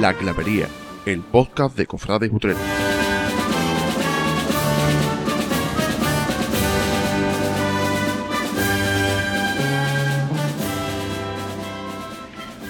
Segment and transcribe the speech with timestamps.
[0.00, 0.66] La Clavería,
[1.04, 2.58] el podcast de Cofrades Utrera.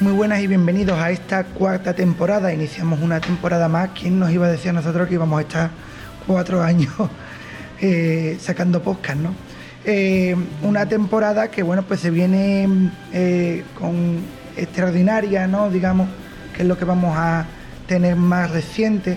[0.00, 2.52] Muy buenas y bienvenidos a esta cuarta temporada.
[2.52, 3.90] Iniciamos una temporada más.
[3.90, 5.70] ¿Quién nos iba a decir a nosotros que íbamos a estar
[6.26, 6.90] cuatro años
[7.80, 9.34] eh, sacando podcast, no?
[9.84, 10.34] Eh,
[10.64, 14.18] una temporada que, bueno, pues se viene eh, con
[14.56, 15.70] extraordinaria, ¿no?
[15.70, 16.08] Digamos,
[16.60, 17.46] que es lo que vamos a
[17.86, 19.16] tener más reciente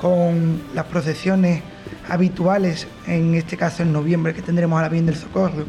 [0.00, 1.62] con las procesiones
[2.08, 5.66] habituales, en este caso en noviembre, que tendremos a la Bien del Socorro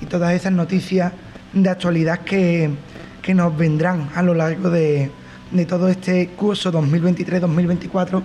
[0.00, 1.12] y todas esas noticias
[1.52, 2.70] de actualidad que
[3.22, 5.10] que nos vendrán a lo largo de,
[5.68, 8.22] todo este curso 2023-2024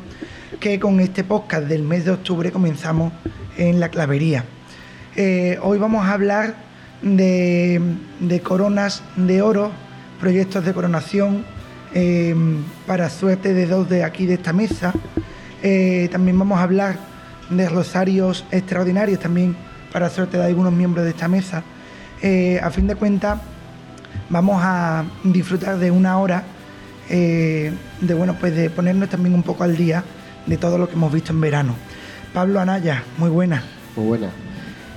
[0.59, 3.13] que con este podcast del mes de octubre comenzamos
[3.57, 4.45] en la clavería.
[5.15, 6.53] Eh, hoy vamos a hablar
[7.01, 7.81] de,
[8.43, 9.71] coronas de oro,
[10.19, 11.56] proyectos de coronación
[11.93, 12.35] eh,
[12.85, 14.93] para suerte de dos de aquí de esta mesa.
[15.63, 16.97] Eh, también vamos a hablar
[17.49, 19.55] de rosarios extraordinarios también
[19.91, 21.63] para suerte de algunos miembros de esta mesa.
[22.61, 23.39] a fin de cuentas,
[24.29, 26.43] vamos a disfrutar de una hora
[27.09, 27.71] eh,
[28.01, 30.03] de bueno pues de ponernos también un poco al día
[30.45, 31.75] de todo lo que hemos visto en verano.
[32.33, 33.63] Pablo Anaya, muy buena.
[33.95, 34.29] Muy buena.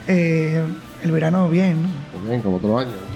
[0.06, 0.62] Eh,
[1.02, 1.88] el verano bien, ¿no?
[2.12, 3.09] Pues bien, como todo año.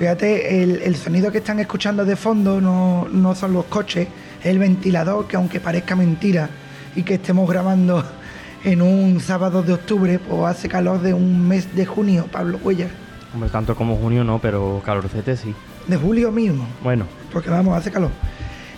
[0.00, 4.08] Fíjate, el, sonido que están escuchando de fondo no, no son los coches,
[4.40, 6.48] es el ventilador que aunque parezca mentira
[6.96, 8.02] y que estemos grabando
[8.64, 12.88] en un sábado de octubre, pues hace calor de un mes de junio, Pablo Cuellar.
[13.34, 15.54] Hombre, tanto como junio no, pero calorcete sí.
[15.86, 16.66] De julio mismo.
[16.82, 17.04] Bueno.
[17.30, 18.08] Porque vamos, hace calor.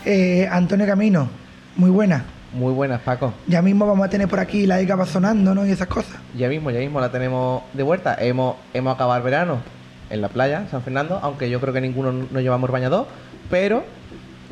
[0.04, 1.28] Eh, Antonio Camino,
[1.76, 2.24] muy buena.
[2.52, 3.32] Muy buenas, Paco.
[3.46, 5.64] Ya mismo vamos a tener por aquí la ICA sonando, ¿no?
[5.64, 6.16] Y esas cosas.
[6.36, 8.16] Ya mismo, ya mismo la tenemos de vuelta.
[8.18, 9.81] Hemos, hemos acabado el verano
[10.12, 13.06] en la playa, San Fernando, aunque yo creo que ninguno nos llevamos bañador,
[13.50, 13.82] pero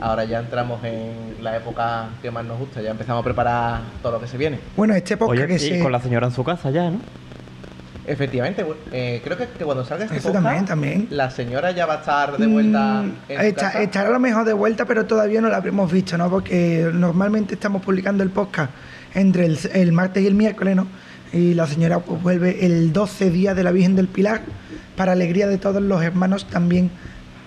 [0.00, 4.12] ahora ya entramos en la época que más nos gusta, ya empezamos a preparar todo
[4.12, 4.59] lo que se viene.
[4.75, 6.98] Bueno, este podcast que sí, con la señora en su casa ya, ¿no?
[8.06, 11.06] Efectivamente, eh, creo que, cuando salga este Eso también, también.
[11.10, 14.54] la señora ya va a estar de vuelta mm, en Estará a lo mejor de
[14.54, 16.31] vuelta, pero todavía no la hemos visto, ¿no?
[16.31, 18.71] Porque normalmente estamos publicando el podcast
[19.15, 20.87] entre el, martes y el miércoles, ¿no?
[21.32, 24.42] Y la señora vuelve el 12 día de la Virgen del Pilar,
[24.96, 26.91] para alegría de todos los hermanos también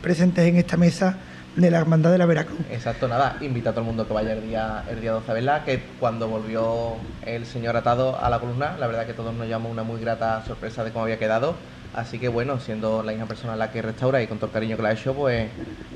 [0.02, 1.18] presentes en esta mesa
[1.58, 2.60] de la Hermandad de la Veracruz.
[2.72, 5.34] Exacto, nada, invita a todo el mundo que vaya el día, el día 12 a
[5.34, 6.94] verla, que cuando volvió
[7.26, 10.44] el señor atado a la columna, la verdad que todos nos llamó una muy grata
[10.46, 11.56] sorpresa de cómo había quedado.
[11.94, 14.76] Así que bueno, siendo la misma persona la que restaura y con todo el cariño
[14.76, 15.48] que la ha hecho, pues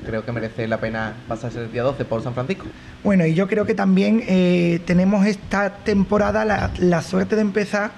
[0.05, 2.65] creo que merece la pena pasarse el día 12 por San Francisco.
[3.03, 6.45] Bueno, y yo creo que también eh, tenemos esta temporada
[6.77, 7.91] la, suerte de empezar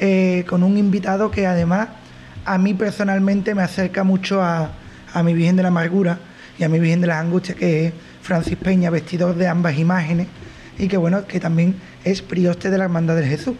[0.00, 1.88] eh, con un invitado que además
[2.44, 4.70] a mí personalmente me acerca mucho a,
[5.14, 6.18] a mi Virgen de la Amargura
[6.58, 7.92] y a mi Virgen de las Angustias, que es
[8.22, 10.26] Francis Peña, vestidor de ambas imágenes,
[10.78, 13.54] y que bueno, que también es prioste de la Hermandad del Jesús.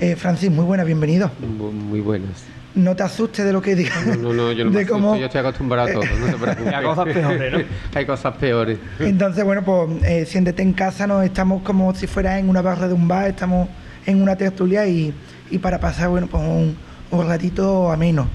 [0.00, 1.30] Eh, Francis, muy buena, bienvenido.
[1.40, 2.44] Muy, buenas.
[2.74, 3.94] No te asustes de lo que diga.
[4.18, 6.74] No, no, yo no me asusto, yo estoy acostumbrado a todo, no te preocupes.
[6.74, 7.64] Hay cosas peores, ¿no?
[7.94, 8.78] Hay cosas peores.
[9.00, 12.86] Entonces, bueno, pues eh, siéntete en casa, no estamos como si fuera en una barra
[12.86, 13.68] de un bar, estamos
[14.06, 15.12] en una tertulia y,
[15.50, 16.76] y para pasar, bueno, pues un,
[17.10, 18.28] un ratito ameno.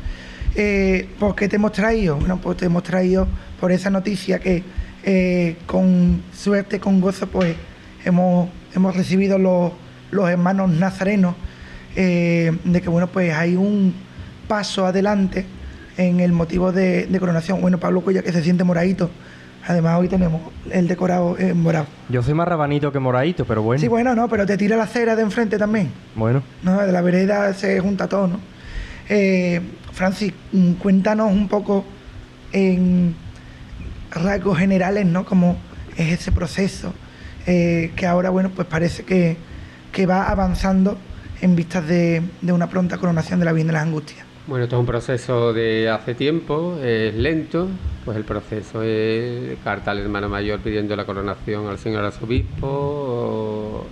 [0.55, 2.17] Eh, ¿Por qué te hemos traído?
[2.17, 3.27] Bueno, pues te hemos traído
[3.59, 4.63] por esa noticia que
[5.03, 7.55] eh, con suerte, con gozo, pues
[8.05, 9.71] hemos, hemos recibido los,
[10.11, 11.35] los hermanos nazarenos
[11.95, 13.93] eh, de que bueno, pues hay un
[14.47, 15.45] paso adelante
[15.97, 17.61] en el motivo de, coronación.
[17.61, 19.09] Bueno, Pablo Cuella que se siente moradito.
[19.65, 21.85] Además, hoy tenemos el decorado en morado.
[22.09, 23.79] Yo soy más rabanito que moradito, pero bueno.
[23.79, 25.89] Sí, bueno, no, pero te tira la cera de enfrente también.
[26.15, 26.43] Bueno.
[26.63, 28.39] No, de la vereda se junta todo, ¿no?
[29.07, 29.61] Eh,
[29.93, 30.33] Francis,
[30.79, 31.85] cuéntanos un poco
[32.51, 33.15] en
[34.11, 35.25] rasgos generales, ¿no?
[35.25, 35.57] Como
[35.97, 36.93] es ese proceso
[37.45, 39.37] eh, que ahora, bueno, pues parece que,
[40.05, 40.97] va avanzando
[41.41, 44.25] en vistas de, una pronta coronación de la Virgen de las Angustias.
[44.45, 47.69] Bueno, esto es un proceso de hace tiempo, es lento,
[48.03, 53.85] pues el proceso es carta al hermano mayor pidiendo la coronación al señor arzobispo,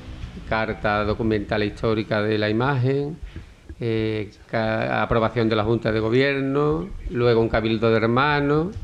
[0.49, 3.15] carta documental histórica de la imagen,
[3.79, 8.75] eh, aprobación de la Junta de Gobierno, luego un cabildo de hermanos,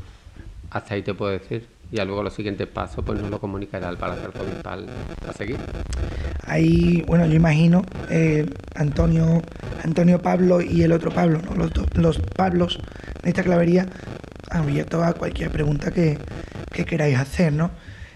[0.70, 1.77] hasta ahí te puedo decir.
[1.90, 4.86] Ya luego los siguientes pasos pues nos lo comunicará el Palacio Arzobispal
[5.26, 5.56] a seguir.
[6.46, 9.42] Ahí, bueno, yo imagino eh, Antonio,
[9.82, 11.54] Antonio Pablo y el otro Pablo, ¿no?
[11.54, 12.78] los, los Pablos
[13.22, 13.86] de esta clavería
[14.50, 16.18] abierto a cualquier pregunta que,
[16.86, 17.70] queráis hacer, ¿no?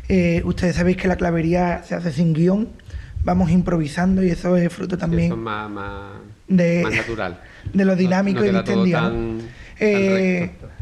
[0.08, 2.68] Eh, ustedes sabéis que la clavería se hace sin guion,
[3.24, 6.12] vamos improvisando y eso es fruto también eso más, más,
[6.46, 7.40] de, natural.
[7.72, 9.00] De lo dinámico y distendido.
[9.00, 9.40] Tan,
[9.78, 10.81] eh, mm,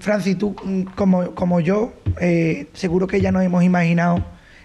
[0.00, 4.24] Francis, tú mm, como, como yo, eh, seguro que ya nos hemos imaginado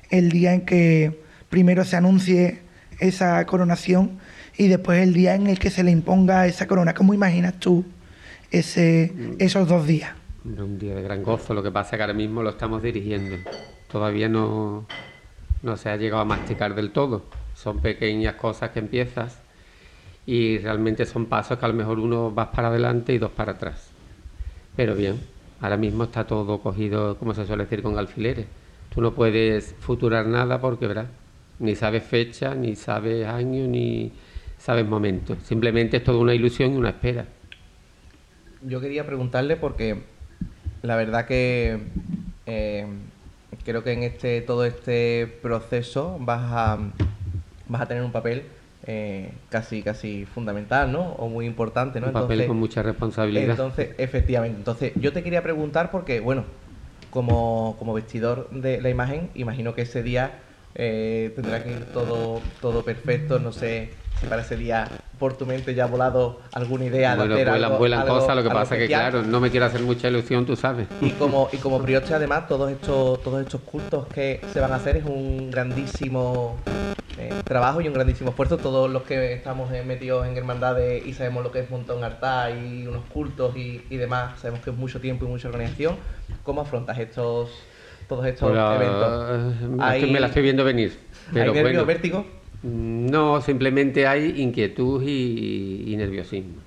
[0.10, 2.62] el día en que primero se anuncie
[3.00, 4.20] esa coronación
[4.58, 6.94] y después el día en el que se le imponga esa corona.
[6.94, 7.86] ¿Cómo imaginas tú
[8.52, 10.12] ese, esos dos días?
[10.44, 13.38] Un día de gran gozo, lo que pasa es que ahora mismo lo estamos dirigiendo.
[13.92, 14.86] Todavía no,
[15.62, 17.26] no se ha llegado a masticar del todo.
[17.54, 19.40] Son pequeñas cosas que empiezas
[20.26, 23.54] y realmente son pasos que a lo mejor uno vas para adelante y dos para
[23.54, 23.97] atrás.
[24.78, 25.20] Pero bien,
[25.60, 28.46] ahora mismo está todo cogido, como se suele decir, con alfileres.
[28.94, 31.08] Tú no puedes futurar nada porque, ¿verdad?
[31.60, 34.12] Ni sabes fecha, ni sabes año, ni
[34.60, 35.36] sabes momento.
[35.44, 37.26] Simplemente es toda una ilusión y una espera.
[38.62, 40.04] Yo quería preguntarle porque
[40.84, 41.80] la verdad que
[42.46, 42.86] eh,
[43.66, 46.78] creo que en este todo este proceso vas a,
[47.68, 48.44] vas a tener un papel
[48.88, 51.14] eh, casi casi fundamental, ¿no?
[51.14, 52.08] O muy importante, ¿no?
[52.08, 53.52] Un papel con mucha responsabilidad.
[53.52, 54.58] Entonces, efectivamente.
[54.58, 56.46] Entonces, yo te quería preguntar porque, bueno,
[57.10, 60.40] como, como vestidor de la imagen, imagino que ese día
[60.74, 64.88] eh, tendrá que ir todo, todo perfecto, no sé para ese día
[65.20, 68.20] por tu mente ya ha volado alguna idea bueno, de hacer vuelan, algo, vuelan algo-
[68.20, 69.12] cosas, lo que pasa es que, especial.
[69.12, 70.88] claro, no me quiero hacer mucha ilusión, tú sabes.
[71.02, 74.76] Y como, y como brioche, además, todos estos, todos estos cultos que se van a
[74.76, 76.58] hacer es un grandísimo
[77.18, 78.58] eh, trabajo y un grandísimo esfuerzo.
[78.58, 82.52] Todos los que estamos eh, metidos en hermandades y sabemos lo que es un altar
[82.56, 85.96] y unos cultos y, y demás, sabemos que es mucho tiempo y mucha organización.
[86.44, 87.50] ¿Cómo afrontas estos,
[88.08, 89.94] todos estos Pues, eventos?
[89.96, 90.98] es que me la estoy viendo venir.
[91.34, 92.26] Pero ¿Hay nervio, bueno, vértigo?
[92.64, 96.62] No, simplemente hay inquietud y, nerviosismo.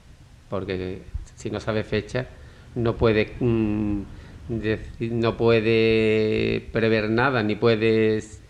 [0.49, 1.03] Porque
[1.37, 2.27] si no sabes fecha,
[2.75, 4.01] no puedes mm,
[4.49, 8.41] deci- no puedes prever nada, ni puedes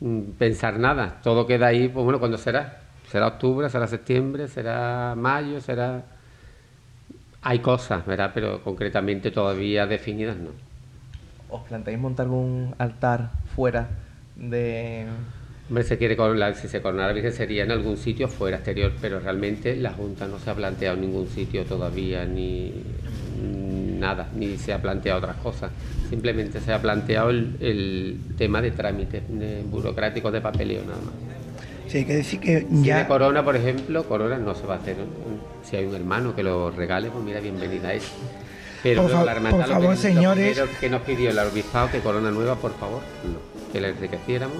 [0.00, 1.20] mm, pensar nada.
[1.22, 2.82] Todo queda ahí, pues bueno, ¿cuándo será?
[3.10, 3.68] ¿Será octubre?
[3.70, 4.48] ¿Será septiembre?
[4.48, 5.60] ¿Será mayo?
[5.60, 6.04] ¿Será...?
[7.42, 8.32] Hay cosas, ¿verdad?
[8.34, 10.50] Pero concretamente todavía definidas no.
[11.48, 13.88] ¿Os planteáis montar algún altar fuera
[14.34, 15.06] de,
[15.68, 18.92] Hombre, se quiere coronar- si se coronara la Virgen sería en algún sitio fuera exterior,
[19.00, 22.72] pero realmente la Junta no se ha planteado ningún sitio todavía, ni
[23.98, 25.70] nada, ni se ha planteado otras cosas.
[26.08, 31.14] Simplemente se ha planteado el, el tema de trámites de burocráticos de papeleo nada más.
[31.88, 32.98] Sí, hay que decir que Si ya...
[32.98, 34.96] de corona, por ejemplo, corona no se va a hacer.
[35.64, 38.10] Si hay un hermano que lo regale, pues mira, bienvenida es.
[38.84, 40.60] Pero Por fa- la hermandad por lo favor, que- señores.
[40.80, 44.58] que nos pidió el obispado que corona nueva, por favor, no, que la enriqueciéramos.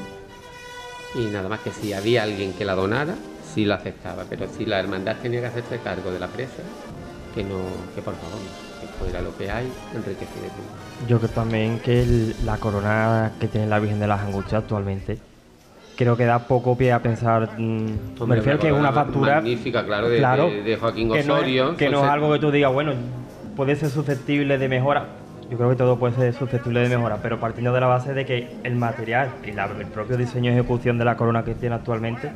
[1.18, 3.14] Y nada más que si había alguien que la donara,
[3.54, 4.24] sí la aceptaba.
[4.28, 6.62] Pero si la hermandad tenía que hacerse cargo de la presa,
[7.34, 7.56] que no,
[7.94, 8.38] que por favor,
[8.80, 10.48] que fuera lo que hay, enriqueciera
[11.08, 15.18] Yo creo también que el- la corona que tiene la Virgen de las Angustias actualmente
[15.96, 17.58] creo que da poco pie a pensar.
[17.58, 17.86] mm,
[18.26, 21.36] me refiero que es una factura magnífica, claro, de, claro, de- de Joaquín que no
[21.36, 21.76] es- Osorio.
[21.76, 22.92] que no es algo que tú digas, bueno,
[23.56, 25.06] puede ser susceptible de mejora.
[25.48, 28.24] Yo creo que todo puede ser susceptible de mejora, pero partiendo de la base de
[28.24, 31.76] que el material y la- el propio diseño y ejecución de la corona que tiene
[31.76, 32.32] actualmente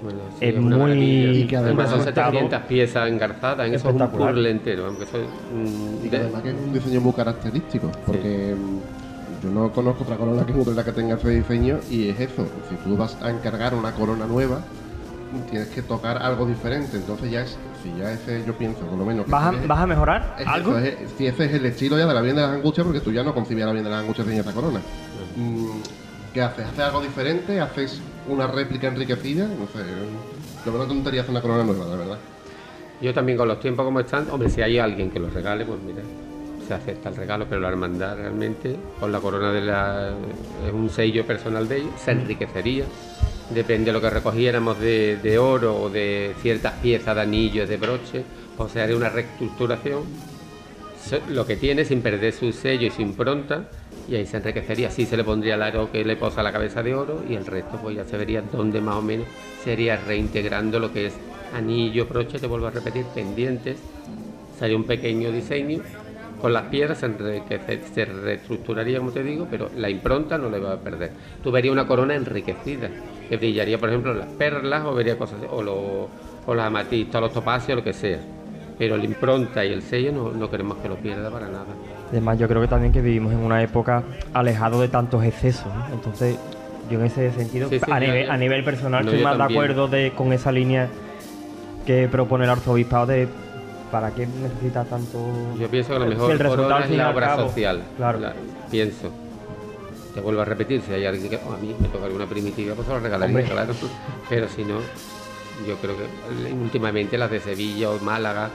[0.00, 1.32] Bueno, sí, es muy- maravilla.
[1.32, 4.34] y que además son resultado 700 piezas engarzadas, en eso es un espectacular.
[4.34, 4.86] puzzle entero.
[4.86, 8.54] Aunque eso es, mm, Y que de- además que es un diseño muy característico, porque
[8.56, 12.46] mm, yo no conozco otra corona que Utrera que tenga ese diseño y es eso,
[12.68, 14.60] si tú vas a encargar una corona nueva,
[15.50, 19.04] tienes que tocar algo diferente, entonces ya es, si ya ese yo pienso, por lo
[19.04, 19.24] menos...
[19.26, 20.76] que ¿Vas a, si es- vas a mejorar es algo?
[20.76, 23.00] eso, es- si ese es el estilo ya de la Virgen de las Angustias, porque
[23.00, 24.80] tú ya no concibías la Virgen de las Angustias sin esa corona.
[25.36, 25.68] Mm,
[26.34, 26.66] ¿Qué haces?
[26.66, 27.60] ¿Haces algo diferente?
[27.60, 29.46] ¿Haces una réplica enriquecida?
[29.46, 29.84] No sé,
[30.64, 32.18] lo veo una tontería hacer una corona nueva, la verdad.
[33.00, 35.78] Yo también con los tiempos como están, hombre, si hay alguien que los regale, pues
[35.80, 36.02] mira,
[36.66, 40.10] se acepta el regalo, pero la hermandad realmente, con la corona de la...
[40.66, 42.84] es un sello personal de ellos, se enriquecería.
[43.50, 48.24] Depende de lo que recogiéramos de, oro o de ciertas piezas de anillos, de broches,
[48.56, 50.02] pues se haría una reestructuración,
[51.30, 53.70] lo que tiene sin perder su sello y su impronta,
[54.06, 54.90] y ahí se enriquecería.
[54.90, 57.46] Sí se le pondría el aro que le posa la cabeza de oro y el
[57.46, 59.26] resto pues ya se vería dónde más o menos
[59.64, 61.14] sería reintegrando lo que es
[61.54, 63.78] anillo, broche, te vuelvo a repetir, pendientes,
[64.58, 65.80] sería un pequeño diseño.
[66.40, 67.10] Con las piedras se,
[67.94, 71.10] se reestructuraría, como te digo, pero la impronta no le va a perder.
[71.42, 72.88] Tú verías una corona enriquecida,
[73.28, 76.08] que brillaría, por ejemplo, las perlas o vería cosas, o, lo-
[76.46, 78.18] o las amatistas, o los topacios, lo que sea.
[78.78, 81.66] Pero la impronta y el sello no, no queremos que lo pierda para nada.
[82.10, 85.66] Además, yo creo que también que vivimos en una época alejado de tantos excesos.
[85.66, 85.94] ¿no?
[85.94, 86.38] Entonces,
[86.90, 89.36] yo en ese sentido, Sí, sí, a, nivel, yo- a nivel personal, no, estoy más
[89.36, 89.58] también.
[89.60, 90.88] de acuerdo de, con esa línea
[91.86, 93.28] que propone el arzobispado de
[93.90, 95.18] ¿para qué necesita tanto?
[95.58, 97.82] Yo pienso que a lo Si mejor el resultado es la obra cabo, social.
[97.96, 98.20] claro.
[98.20, 98.34] La-
[98.70, 99.10] pienso.
[100.14, 102.74] Te vuelvo a repetir, si hay alguien que oh, a mí me toca alguna primitiva,
[102.74, 103.52] pues se lo regalaría, Hombre.
[103.52, 103.74] claro.
[104.28, 104.80] Pero si no,
[105.66, 108.50] yo creo que últimamente las de Sevilla o Málaga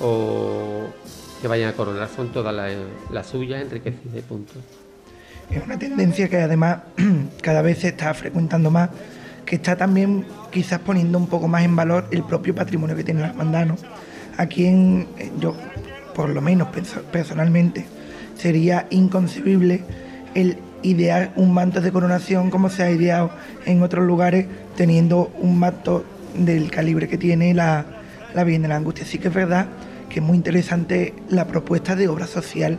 [0.00, 0.84] o
[1.40, 2.72] que vayan a coronar son todas las
[3.10, 4.54] la suyas enriquecidas y punto.
[5.50, 6.80] Es una tendencia que además
[7.42, 8.90] cada vez se está frecuentando más,
[9.46, 13.20] que está también quizás poniendo un poco más en valor el propio patrimonio que tiene
[13.20, 13.66] la hermandad.
[13.66, 13.76] ¿no?
[14.36, 15.08] Aquí en,
[15.40, 15.54] yo,
[16.14, 16.68] por lo menos
[17.10, 17.86] personalmente,
[18.36, 19.84] sería inconcebible
[20.34, 23.30] el idear un manto de coronación como se ha ideado
[23.66, 26.04] en otros lugares, teniendo un manto
[26.36, 27.84] del calibre que tiene la,
[28.34, 29.04] la Virgen de la Angustia.
[29.04, 29.66] Sí que es verdad
[30.08, 32.78] que es muy interesante la propuesta de obra social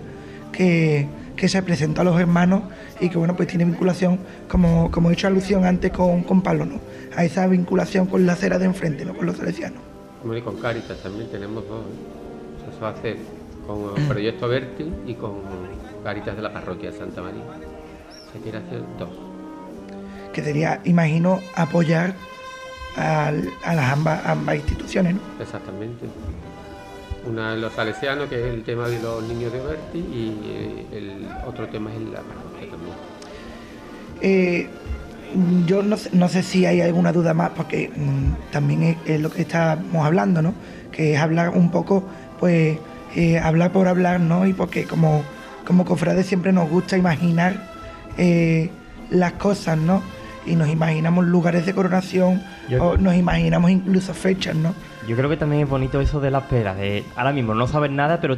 [0.51, 1.07] que,
[1.47, 2.63] se presentó a los hermanos
[2.99, 6.67] y que bueno pues tiene vinculación, como, como he hecho alusión antes con, con Pablo,
[7.15, 9.15] a esa vinculación con la acera de enfrente, ¿no?
[9.15, 9.79] con los salesianos.
[10.25, 11.79] Y con Caritas también tenemos dos.
[11.79, 12.69] ¿eh?
[12.73, 13.17] Eso va a hacer
[13.65, 15.35] con el proyecto Verti y con
[16.03, 17.68] Caritas de la parroquia de Santa María.
[18.33, 19.09] Se quiere hacer dos.
[20.33, 22.15] Que sería, imagino, apoyar
[22.95, 25.21] a, las ambas, ambas instituciones, ¿no?
[25.41, 26.05] Exactamente.
[27.25, 30.86] Una de los salesianos, que es el tema de los niños de Berti, y eh,
[30.91, 32.95] el otro tema es la parroquia también.
[34.21, 34.69] Eh,
[35.65, 39.29] yo no sé, no sé, si hay alguna duda más, porque mm, también es, lo
[39.29, 40.53] que estamos hablando, ¿no?
[40.91, 42.03] Que es hablar un poco,
[42.39, 42.77] pues,
[43.15, 44.45] eh, hablar por hablar, ¿no?
[44.45, 45.24] Y porque como,
[45.65, 47.68] como cofrades siempre nos gusta imaginar
[49.09, 50.01] las cosas, ¿no?
[50.45, 52.41] y nos imaginamos lugares de coronación
[52.79, 54.73] o nos imaginamos incluso fechas, ¿no?
[55.07, 57.91] Yo creo que también es bonito eso de la espera, de ahora mismo no saber
[57.91, 58.38] nada, pero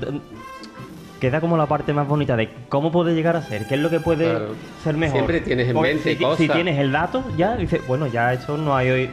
[1.20, 3.90] queda como la parte más bonita de cómo puede llegar a ser, qué es lo
[3.90, 4.40] que puede
[4.84, 5.18] ser mejor.
[5.18, 8.76] Siempre tienes en mente si, si, tienes el dato, ya dices, bueno, ya eso no
[8.76, 9.10] hay hoy,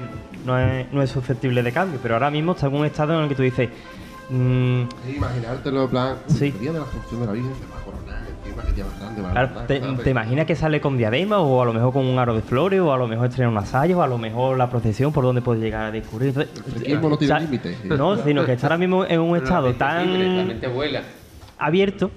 [0.47, 3.25] no es, no es susceptible de cambio, pero ahora mismo está en un estado en
[3.25, 3.69] el que tú dices.
[4.31, 4.83] Mmm,
[5.17, 6.51] imaginártelo, en plan, sí.
[6.51, 7.53] de la función de la Virgen,
[9.67, 12.81] te, imaginas que sale con diadema o a lo mejor con un aro de flores
[12.81, 15.43] o a lo mejor estrena una saya o a lo mejor la procesión por donde
[15.43, 16.35] puede llegar a descubrir.
[17.01, 17.77] no tiene límite.
[17.85, 20.61] No, sino que está ahora mismo en un estado tan
[21.59, 22.11] abierto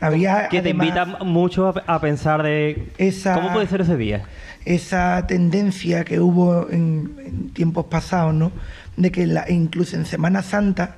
[0.00, 2.92] Había, que te invita mucho a, pensar de
[3.34, 4.24] cómo puede ser ese día.
[4.64, 8.52] Esa tendencia que hubo en, tiempos pasados, ¿no?
[8.96, 10.96] De que la, incluso en Semana Santa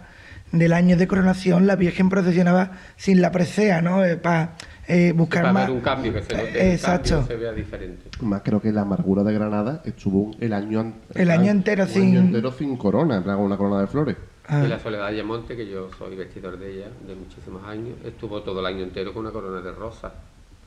[0.52, 4.04] del año de coronación la Virgen procesionaba sin la presea, ¿no?
[4.04, 4.56] Eh, para
[4.90, 5.70] eh, buscar para más.
[5.70, 7.24] un cambio que se Exacto.
[7.24, 8.10] se vea diferente.
[8.20, 12.08] Más creo que la amargura de Granada estuvo el año, el año entero sin.
[12.08, 14.16] año entero sin corona, una corona de flores.
[14.48, 14.62] Ah.
[14.64, 18.58] Y la Soledad Ayamonte, que yo soy vestidor de ella de muchísimos años, estuvo todo
[18.60, 20.12] el año entero con una corona de rosa.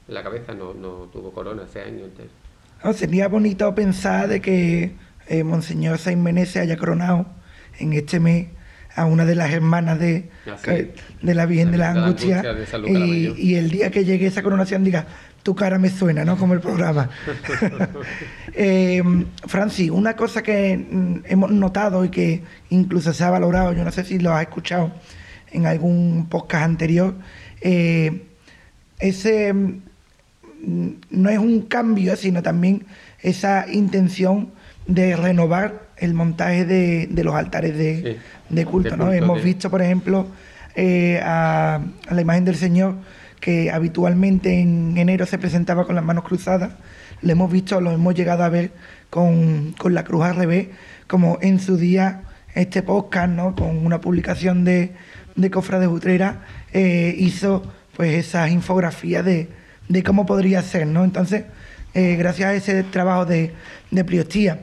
[0.08, 2.30] En la cabeza no, no tuvo corona ese año entero.
[2.94, 4.96] sería bonito pensar de que
[5.28, 7.26] eh, Monseñor Saint se haya coronado
[7.80, 8.48] en este mes
[8.96, 10.58] a una de las hermanas de, ah,
[11.22, 12.44] de la Virgen de la, Angustia,
[12.86, 15.06] y, el día que llegue esa coronación diga,
[15.42, 16.38] tu cara me suena, ¿no?
[16.38, 17.10] Como el programa.
[18.54, 19.04] eh,
[19.48, 23.92] Francis, una cosa que mm, hemos notado y que incluso se ha valorado, yo no
[23.92, 24.92] sé si lo has escuchado
[25.52, 27.16] en algún podcast anterior,
[27.62, 28.28] eh,
[29.00, 32.86] ese mm, no es un cambio, sino también
[33.20, 34.52] esa intención
[34.88, 38.98] de renovar el montaje de, los altares de, culto.
[38.98, 39.12] ¿no?
[39.12, 40.28] Hemos visto, por ejemplo,
[40.76, 42.96] eh, a, la imagen del Señor
[43.40, 46.72] que habitualmente en enero se presentaba con las manos cruzadas.
[47.22, 48.72] Lo hemos visto, lo hemos llegado a ver
[49.10, 50.70] con, la cruz al revés,
[51.08, 52.22] como en su día
[52.56, 53.54] este podcast, ¿no?
[53.56, 54.94] con una publicación de,
[55.36, 57.64] de Cofra de Utrera, eh, hizo
[57.96, 59.50] pues esas infografías de,
[59.90, 60.88] de, cómo podría ser.
[60.88, 61.04] ¿no?
[61.04, 61.44] Entonces,
[61.94, 63.54] eh, gracias a ese trabajo de,
[63.92, 64.62] de priostía,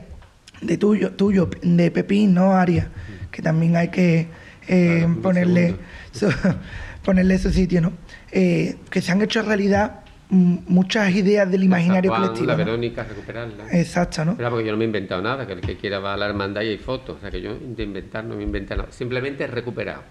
[0.61, 2.89] de tuyo, tuyo de Pepín, ¿no, Aria?
[3.31, 4.27] Que también hay que
[4.67, 5.75] eh, ponerle,
[6.11, 6.31] su,
[7.03, 7.93] ponerle su sitio, ¿no?
[8.31, 10.01] Eh, que se han hecho realidad
[10.31, 12.45] muchas ideas del imaginario colectivo.
[12.47, 13.65] La Verónica, recuperarla.
[13.71, 14.37] Exacto, ¿no?
[14.37, 16.61] porque yo no me he inventado nada, que el que quiera va a la hermandad
[16.61, 19.47] y hay fotos, o sea que yo de inventar no me he nada, simplemente he
[19.47, 20.03] recuperado.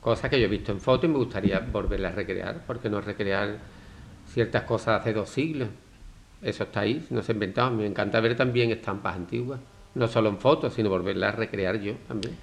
[0.00, 3.00] Cosas que yo he visto en fotos y me gustaría volverlas a recrear, porque no
[3.00, 3.58] recrear
[4.32, 5.68] ciertas cosas hace dos siglos.
[6.42, 7.70] Eso está ahí, no se ha inventado.
[7.70, 9.60] Me encanta ver también estampas antiguas,
[9.94, 12.34] no solo en fotos, sino volverlas a recrear yo también.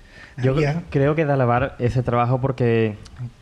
[0.43, 0.53] Yo
[0.89, 2.95] creo que de alabar ese trabajo porque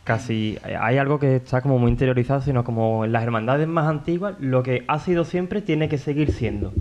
[0.04, 4.36] casi hay algo que está como muy interiorizado, sino como en las hermandades más antiguas,
[4.40, 6.72] lo que ha sido siempre tiene que seguir siendo.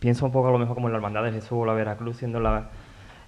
[0.00, 2.16] Pienso un poco a lo mejor como en la hermandad de Jesús o la Veracruz
[2.16, 2.40] siendo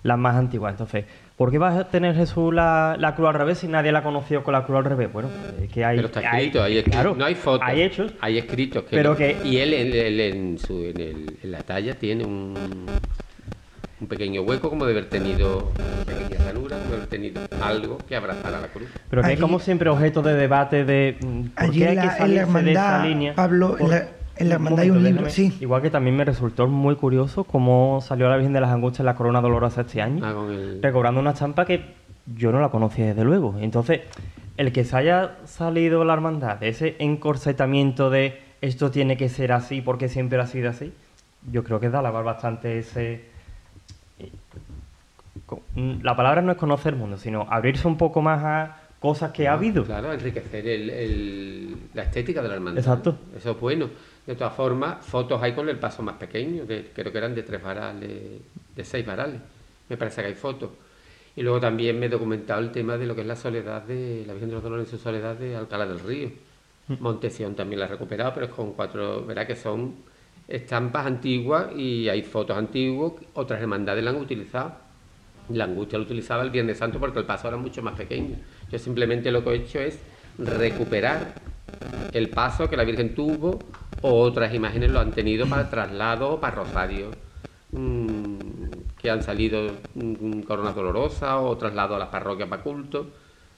[0.03, 0.73] las la más antiguas.
[0.73, 1.05] Entonces,
[1.41, 4.45] ¿Por qué va a tener Jesús la, la, cruz al revés si nadie la conoció
[4.45, 5.11] con la cruz al revés?
[5.11, 5.97] Bueno, es que hay.
[5.97, 7.67] Pero está escrito, hay, escrito, no hay fotos.
[7.67, 8.13] Hay hechos.
[8.21, 8.85] Hay escritos.
[8.85, 9.39] Que pero que.
[9.43, 12.55] Y él, en, su, en, el, en, la talla tiene un,
[14.03, 18.17] un pequeño hueco como de haber tenido una pequeña ranura, de haber tenido algo que
[18.17, 18.91] abrazara la cruz.
[19.09, 21.17] Pero que es como siempre objeto de debate de.
[21.25, 23.35] Mm, ¿por qué hay que salirse de esa línea?
[23.35, 24.09] Pablo, la
[24.41, 25.57] hermandad hay un libro, sí.
[25.61, 29.07] Igual que también me resultó muy curioso cómo salió la Virgen de las Angustias en
[29.07, 30.35] la Corona Dolorosa este año, ah,
[30.81, 31.95] recobrando una estampa que
[32.37, 33.57] yo no la conocía desde luego.
[33.61, 34.01] Entonces,
[34.57, 39.53] el que se haya salido la hermandad de ese encorsetamiento de esto tiene que ser
[39.53, 40.93] así porque siempre ha sido así,
[41.51, 43.25] yo creo que da alabar bastante ese...
[45.75, 49.49] La palabra no es conocer el mundo, sino abrirse un poco más a cosas que
[49.49, 49.85] ha habido.
[49.85, 52.79] Claro, enriquecer el, el, la estética de la hermandad.
[52.79, 53.17] Exacto.
[53.37, 53.89] Eso es bueno.
[54.31, 57.43] De todas formas, fotos hay con el paso más pequeño, de, creo que eran de
[57.43, 58.41] tres varales,
[58.77, 59.41] de seis varales.
[59.89, 60.71] Me parece que hay fotos.
[61.35, 64.23] Y luego también me he documentado el tema de lo que es la soledad de
[64.29, 66.31] la Virgen de los Dolores en su soledad de Alcalá del Río.
[66.87, 66.95] Mm.
[67.01, 69.97] Montesión también la ha recuperado, pero es con cuatro, verá que son
[70.47, 74.75] estampas antiguas y hay fotos antiguas, otras hermandades la han utilizado.
[75.49, 78.37] La angustia lo utilizaba el Viernes Santo porque el paso era mucho más pequeño.
[78.71, 79.99] Yo simplemente lo que he hecho es
[80.39, 81.35] recuperar
[82.13, 83.59] el paso que la Virgen tuvo
[84.03, 87.11] o otras imágenes lo han tenido para traslado o para rosario
[87.73, 88.37] mm,
[89.01, 93.11] que han salido mm, corona dolorosa o traslado a las parroquias para culto.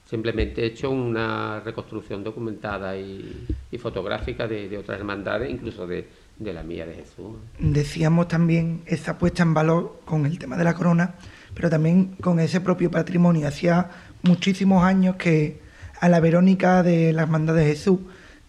[0.05, 3.47] Simplemente he hecho una reconstrucción documentada y,
[3.79, 7.37] fotográfica de, otras hermandades, incluso de, de la mía de Jesús.
[7.57, 11.15] Decíamos también esa puesta en valor con el tema de la corona,
[11.55, 13.47] pero también con ese propio patrimonio.
[13.47, 13.89] Hacía
[14.23, 15.62] muchísimos años que
[16.03, 17.97] a la Verónica de la Hermandad de Jesús,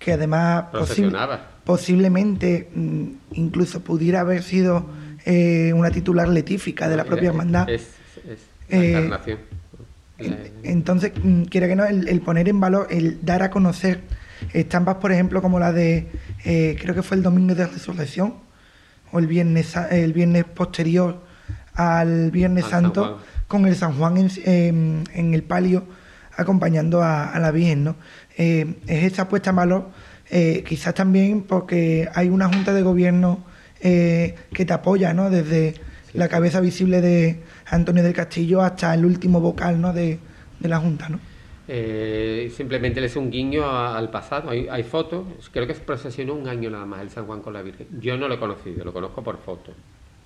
[0.00, 0.64] que además
[1.62, 4.86] posiblemente mm, incluso pudiera haber sido
[5.24, 7.70] eh, una titular letífica de la propia hermandad.
[7.70, 7.90] Es,
[8.68, 9.08] eh,
[10.64, 14.00] entonces, mm, quiere que no, el, poner en valor, el dar a conocer
[14.52, 16.08] estampas, por ejemplo, como la de,
[16.44, 18.34] eh, creo que fue el domingo de resurrección,
[19.12, 21.20] o el viernes, el viernes posterior
[21.74, 25.84] al Viernes Santo, con el San Juan en, el palio
[26.36, 27.84] acompañando a, la Virgen.
[27.84, 27.96] ¿no?
[28.36, 29.90] es esa puesta en valor,
[30.66, 33.44] quizás también porque hay una junta de gobierno
[33.86, 35.28] eh, que te apoya, ¿no?
[35.28, 35.74] Desde
[36.14, 39.92] la cabeza visible de Antonio del Castillo hasta el último vocal, ¿no?
[39.92, 40.18] De,
[40.60, 41.20] la Junta, ¿no?
[41.68, 44.48] Eh, simplemente le es un guiño al pasado.
[44.48, 47.60] Hay, fotos, creo que se procesionó un año nada más el San Juan con la
[47.60, 47.86] Virgen.
[48.00, 49.74] Yo no lo he conocido, lo conozco por fotos.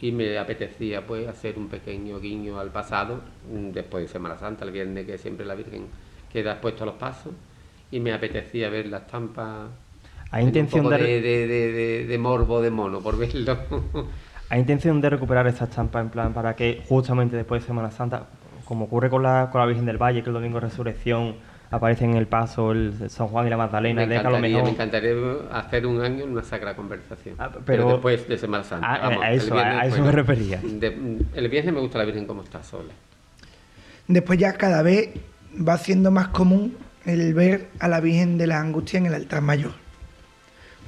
[0.00, 4.64] Y me apetecía pues hacer un pequeño guiño al pasado, mm, después de Semana Santa,
[4.64, 5.87] el viernes que siempre la Virgen
[6.32, 7.32] queda expuesto a los pasos.
[7.90, 9.68] Y me apetecía ver la estampa
[10.30, 12.06] ¿Hay intención de...
[12.06, 13.58] De, morbo de mono, por verlo.
[14.50, 18.26] ¿Hay intención de recuperar esa estampa en plan para que justamente después de Semana Santa,
[18.64, 21.36] como ocurre con la, con la Virgen del Valle, que el domingo de Resurrección
[21.70, 25.12] aparece en el paso el San Juan y la Magdalena, me encantaría, me encantaría
[25.52, 27.34] hacer un año en una sacra conversación.
[27.38, 28.86] Ah, pero, después de Semana Santa.
[28.86, 30.60] Ah, a eso, a eso me refería.
[30.62, 32.92] el viernes me gusta la Virgen como está sola.
[34.06, 35.10] Después ya cada vez
[35.56, 39.40] va siendo más común el ver a la Virgen de la Angustia en el altar
[39.40, 39.72] mayor.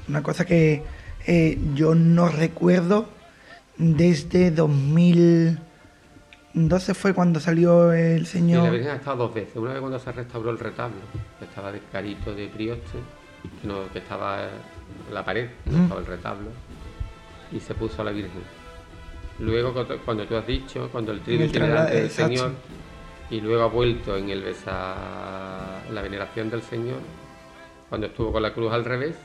[0.08, 0.82] Una cosa que
[1.26, 3.08] eh, yo no recuerdo
[3.76, 8.60] desde 2012 fue cuando salió el señor...
[8.60, 9.56] Sí, la Virgen ha estado dos veces.
[9.56, 10.98] Una vez cuando se restauró el retablo,
[11.38, 12.98] que estaba de carito de Prioste,
[13.62, 16.50] que, estaba en la pared, no estaba el retablo,
[17.52, 18.42] y se puso a la Virgen.
[19.38, 19.72] Luego,
[20.04, 22.52] cuando tú has dicho, cuando el trío delante del Señor,
[23.30, 26.98] y luego ha vuelto en el besa, la veneración del Señor,
[27.88, 29.16] cuando estuvo con la cruz al revés,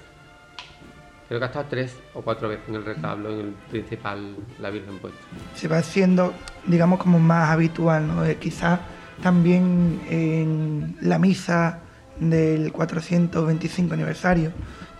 [1.27, 4.69] Creo que ha estado tres o cuatro veces en el retablo, en el principal, la
[4.69, 5.19] Virgen puesta.
[5.55, 6.33] Se va haciendo,
[6.67, 8.23] digamos, como más habitual, ¿no?
[8.23, 8.79] Eh, quizás
[9.23, 11.79] también en la misa
[12.19, 14.51] del 425 aniversario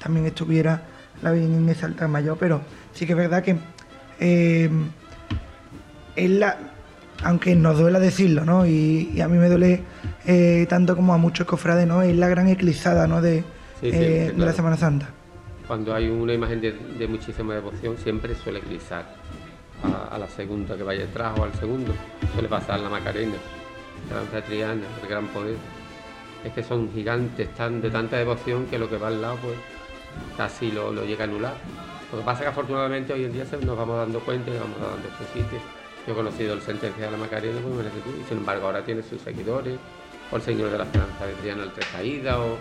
[0.02, 0.82] también estuviera
[1.22, 2.62] la Virgen en ese altar mayor, pero
[2.94, 3.58] sí que es verdad que
[4.20, 4.70] eh,
[6.16, 6.58] es la,
[7.24, 8.66] aunque nos duela decirlo, ¿no?
[8.66, 9.82] Y, a mí me duele
[10.26, 12.02] eh, tanto como a muchos cofrades, ¿no?
[12.02, 13.22] Es la gran eclipsada, ¿no?
[13.22, 13.44] De,
[13.82, 15.10] de la Semana Santa
[15.68, 19.06] cuando hay una imagen de, muchísima devoción, siempre suele eclipsar
[20.12, 21.94] a, la segunda que vaya detrás o al segundo.
[22.34, 23.36] Suele pasar la Macarena,
[24.34, 25.56] la Triana, el gran poder.
[26.44, 29.58] Es que son gigantes, tan de tanta devoción que lo que va al lado, pues
[30.38, 31.54] casi lo, llega a anular.
[32.12, 34.62] Lo que pasa es que afortunadamente hoy en día nos vamos dando cuenta y nos
[34.62, 35.60] vamos dando su sitio.
[36.06, 39.22] Yo he conocido el sentencia de la Macarena, pues y sin embargo ahora tiene sus
[39.22, 39.78] seguidores,
[40.32, 42.58] o el Señor de la Esperanza de Triana, el Tres Caídas, o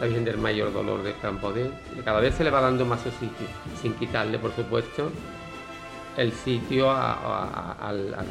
[0.00, 1.70] la Virgen del Mayor Dolor de Gran Poder.
[2.04, 3.46] Cada vez se le va dando más su sitio,
[3.80, 5.10] sin quitarle, por supuesto,
[6.16, 6.92] el sitio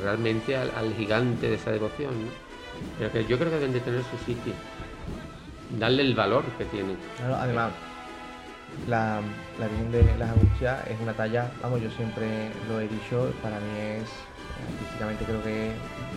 [0.03, 2.13] realmente al, gigante de esa devoción.
[2.97, 4.53] Pero que yo creo que deben de tener su sitio,
[5.79, 6.95] darle el valor que tiene.
[7.23, 7.71] además,
[8.87, 9.21] la,
[9.59, 13.59] la Virgen de las Angustias es una talla, vamos, yo siempre lo he dicho, para
[13.59, 14.09] mí es
[14.79, 15.71] físicamente creo que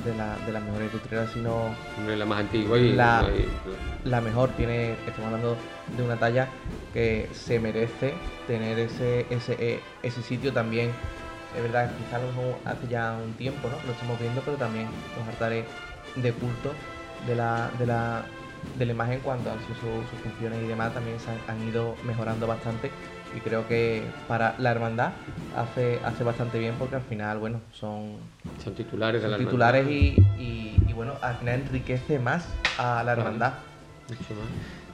[0.04, 1.74] de, la, de las mejores vitreras, sino
[2.06, 3.28] la más antigua y la,
[4.04, 4.50] la mejor.
[4.50, 5.56] Tiene, estamos hablando
[5.96, 6.48] de una talla
[6.92, 8.14] que se merece
[8.46, 10.90] tener ese, ese, e, ese sitio también.
[11.56, 12.20] Es verdad, quizás
[12.64, 13.76] hace ya un tiempo, ¿no?
[13.86, 14.86] Lo estamos viendo, pero también
[15.18, 15.64] los altares
[16.14, 16.72] de culto
[17.26, 18.24] de la, de la,
[18.78, 21.68] de la imagen cuando han sido sus, sus funciones y demás también se han, han
[21.68, 22.90] ido mejorando bastante
[23.36, 25.12] y creo que para la hermandad
[25.56, 28.12] hace, hace bastante bien porque al final, bueno, son,
[28.62, 30.02] Son titulares de son la titulares hermandad.
[30.38, 32.44] y, y- y, bueno, al final enriquece más
[32.78, 33.52] a la hermandad.
[34.08, 34.48] Mucho más.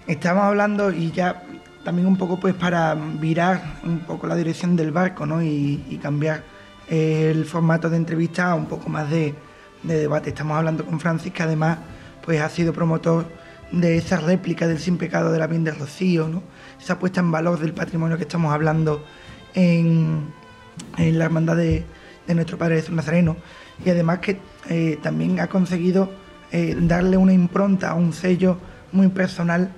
[0.07, 1.43] Estamos hablando y ya
[1.85, 5.43] también un poco pues para virar un poco la dirección del barco, ¿no?
[5.43, 6.43] Y, y cambiar
[6.89, 9.35] el formato de entrevista a un poco más de,
[9.83, 10.31] de debate.
[10.31, 11.79] Estamos hablando con Francis, que además
[12.25, 13.27] pues ha sido promotor
[13.71, 16.43] de esa réplica del sin pecado de la bien de Rocío, ¿no?
[16.85, 19.03] Esa puesta en valor del patrimonio que estamos hablando
[19.55, 20.35] en,
[20.99, 21.83] en la hermandad de,
[22.27, 23.39] de nuestro Padre Jesús Nazareno.
[23.83, 26.13] Y además que eh, también ha conseguido
[26.53, 28.59] eh, darle una impronta, un sello
[28.93, 29.73] muy personal.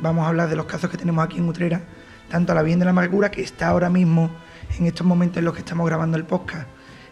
[0.00, 1.82] Vamos a hablar de los casos que tenemos aquí en Utrera,
[2.30, 4.30] tanto a la Bien de la Amargura, que está ahora mismo,
[4.78, 6.68] en estos momentos en los que estamos grabando el podcast,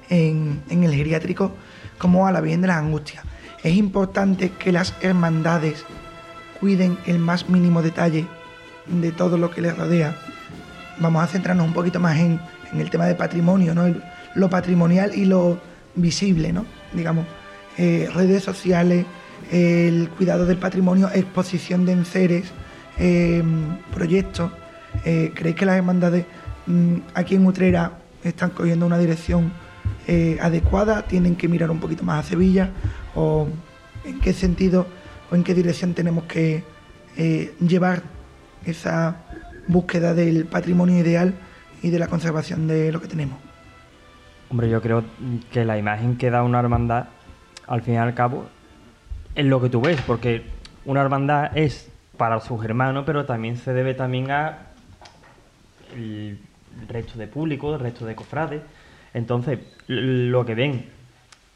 [0.09, 1.51] en, en el geriátrico,
[1.99, 3.25] como a la Bien de las Angustias.
[3.65, 5.85] Es importante que las hermandades
[6.61, 8.29] cuiden el más mínimo detalle
[8.88, 10.16] de todo lo que les rodea.
[10.99, 12.40] Vamos a centrarnos un poquito más en,
[12.77, 13.87] el tema de patrimonio, ¿no?
[13.87, 14.03] El-
[14.35, 15.59] lo patrimonial y lo
[15.94, 16.66] visible, ¿no?
[16.92, 17.27] Digamos,
[17.79, 19.07] eh, redes sociales,
[19.51, 22.44] el cuidado del patrimonio, exposición de enseres,
[22.99, 23.42] eh,
[23.94, 24.51] proyectos.
[25.05, 26.25] Eh, ¿Creéis que las hermandades
[26.66, 27.92] mm, aquí en Utrera
[28.25, 29.53] están cogiendo una dirección
[30.40, 31.03] adecuada?
[31.03, 32.70] ¿Tienen que mirar un poquito más a Sevilla?
[33.14, 33.49] ¿O
[34.05, 34.87] en qué sentido
[35.31, 36.62] o en qué dirección tenemos que
[37.61, 38.03] llevar
[38.67, 39.17] esa
[39.67, 41.35] búsqueda del patrimonio ideal
[41.83, 43.39] y de la conservación de lo que tenemos?
[44.49, 45.05] Hombre, yo creo
[45.51, 47.07] que la imagen que da una hermandad,
[47.67, 48.47] al fin y al cabo,
[49.35, 50.45] es lo que tú ves, porque
[50.85, 54.59] una hermandad es para sus hermanos, pero también se debe también a
[55.95, 56.39] el
[56.89, 58.63] resto de público, el resto de cofrades.
[59.15, 60.87] Entonces, lo que ven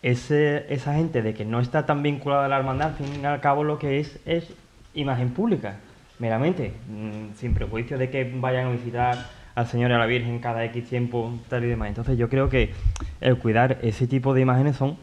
[0.03, 3.25] ese, esa gente de que no está tan vinculada a la hermandad, al fin y
[3.25, 4.53] al cabo lo que es es
[4.94, 5.77] imagen pública,
[6.20, 9.16] meramente, mm, sin prejuicio de que vayan a visitar
[9.54, 11.88] al Señor y a la Virgen cada X tiempo, tal y demás.
[11.88, 12.72] Entonces yo creo que
[13.20, 14.96] el cuidar ese tipo de imágenes son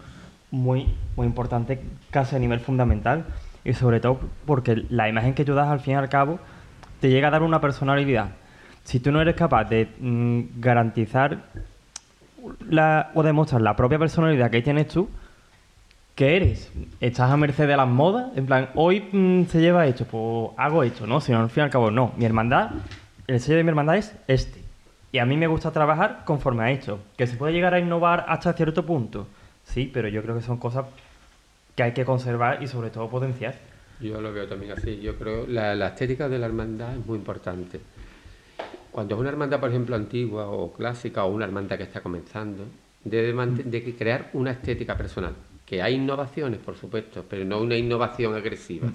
[0.51, 1.79] muy, muy importantes,
[2.11, 3.25] casi a nivel fundamental,
[3.65, 6.39] y sobre todo porque la imagen que tú das al fin y al cabo
[7.01, 8.29] te llega a dar una personalidad.
[8.85, 11.39] Si tú no eres capaz de mm, garantizar
[12.69, 15.09] la- o demostrar la propia personalidad que tienes tú,
[16.17, 16.69] ¿qué eres?
[16.99, 18.35] ¿Estás a merced de las modas?
[18.35, 21.21] En plan, hoy mm, se lleva esto, pues hago esto, ¿no?
[21.21, 22.11] Si no, al fin y al cabo, no.
[22.17, 22.71] Mi hermandad,
[23.27, 24.61] el sello de mi hermandad es este.
[25.13, 26.99] Y a mí me gusta trabajar conforme a esto.
[27.17, 29.27] ¿Que se puede llegar a innovar hasta cierto punto?
[29.63, 30.85] Sí, pero yo creo que son cosas
[31.75, 33.55] que hay que conservar y sobre todo potenciar.
[34.01, 34.99] Yo lo veo también así.
[34.99, 37.79] Yo creo la, la estética de la hermandad es muy importante.
[38.91, 42.63] Cuando es una hermandad, por ejemplo, antigua o clásica o una hermandad que está comenzando,
[43.03, 45.33] debe mant- de crear una estética personal.
[45.67, 48.87] Que hay innovaciones, por supuesto, pero no una innovación agresiva.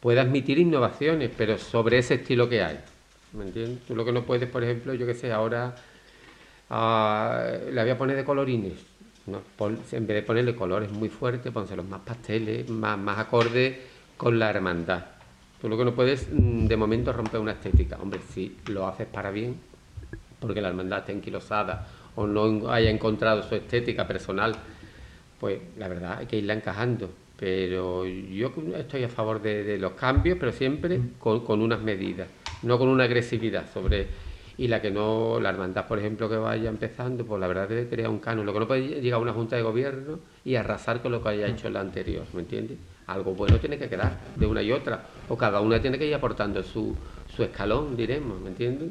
[0.00, 2.80] Puede admitir innovaciones, pero sobre ese estilo que hay.
[3.32, 3.84] ¿Me entiendes?
[3.86, 5.74] Tú lo que no puedes, por ejemplo, yo qué sé, ahora
[6.70, 8.72] ah, le voy a poner de colorines.
[9.26, 13.78] en vez de ponerle colores muy fuertes, pónselos más pasteles, más, más acordes
[14.16, 15.04] con la hermandad.
[15.60, 17.98] Tú lo que no puedes, mm, de momento, romper una estética.
[18.00, 19.56] Hombre, si lo haces para bien,
[20.40, 24.56] porque la hermandad está enquilosada o no haya encontrado su estética personal,
[25.40, 27.10] pues la verdad hay que irla encajando.
[27.36, 32.28] Pero yo estoy a favor de, de los cambios, pero siempre con, con unas medidas,
[32.62, 34.10] no con una agresividad sobre...
[34.56, 37.88] Y la que no, la hermandad, por ejemplo, que vaya empezando, pues la verdad debe
[37.88, 38.44] crear un canon.
[38.44, 41.30] Lo que no puede llegar a una junta de gobierno y arrasar con lo que
[41.30, 42.78] haya hecho la anterior, ¿me entiendes?
[43.06, 46.14] Algo bueno tiene que quedar de una y otra, o cada una tiene que ir
[46.14, 48.90] aportando su, su escalón, diremos, ¿me entiendes?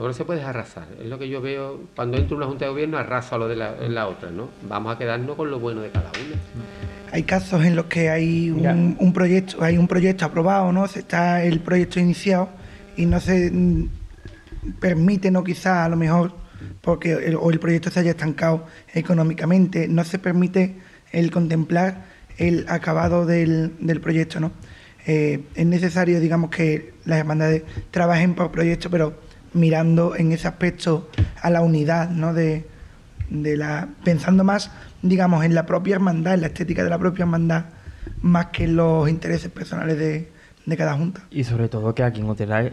[0.00, 0.86] Lo que no se puede es arrasar.
[0.98, 3.48] Es lo que yo veo cuando entro en una junta de gobierno, arraso a lo
[3.48, 4.48] de la, en la otra, ¿no?
[4.66, 6.40] Vamos a quedarnos con lo bueno de cada una.
[7.12, 10.88] Hay casos en los que hay un, un proyecto, hay un proyecto aprobado, ¿no?
[10.88, 12.48] Se está el proyecto iniciado
[12.96, 13.90] y no se mm,
[14.80, 16.32] permite, no quizá a lo mejor
[16.80, 20.76] porque el, o el proyecto se haya estancado económicamente, no se permite
[21.12, 22.06] el contemplar
[22.38, 24.52] el acabado del, del proyecto, ¿no?
[25.06, 31.08] Eh, es necesario, digamos, que las hermandades trabajen por proyectos, pero mirando en ese aspecto
[31.42, 32.32] a la unidad, ¿no?
[32.32, 32.66] De,
[33.30, 34.70] de la pensando más
[35.02, 37.66] digamos en la propia hermandad en la estética de la propia hermandad
[38.22, 40.32] más que en los intereses personales de,
[40.66, 42.70] de cada junta Y sobre todo que aquí en Utrera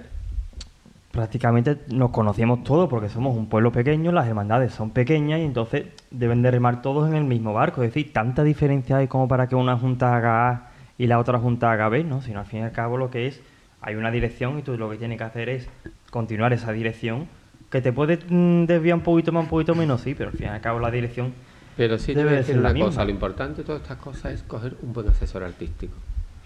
[1.18, 5.86] prácticamente nos conocemos todos porque somos un pueblo pequeño, las hermandades son pequeñas y entonces
[6.12, 7.82] deben de remar todos en el mismo barco.
[7.82, 11.40] Es decir, tanta diferencia hay como para que una junta haga A y la otra
[11.40, 12.22] junta haga B, ¿no?
[12.22, 13.42] Sino al fin y al cabo lo que es,
[13.82, 15.68] hay una dirección y tú lo que tienes que hacer es
[16.10, 17.28] continuar esa dirección,
[17.70, 20.48] que te puede mm, desviar un poquito más, un poquito menos, sí, pero al fin
[20.48, 21.34] y al cabo la dirección
[21.76, 23.04] Pero sí te debe voy a de decir una cosa, misma.
[23.06, 25.96] lo importante de todas estas cosas es coger un buen asesor artístico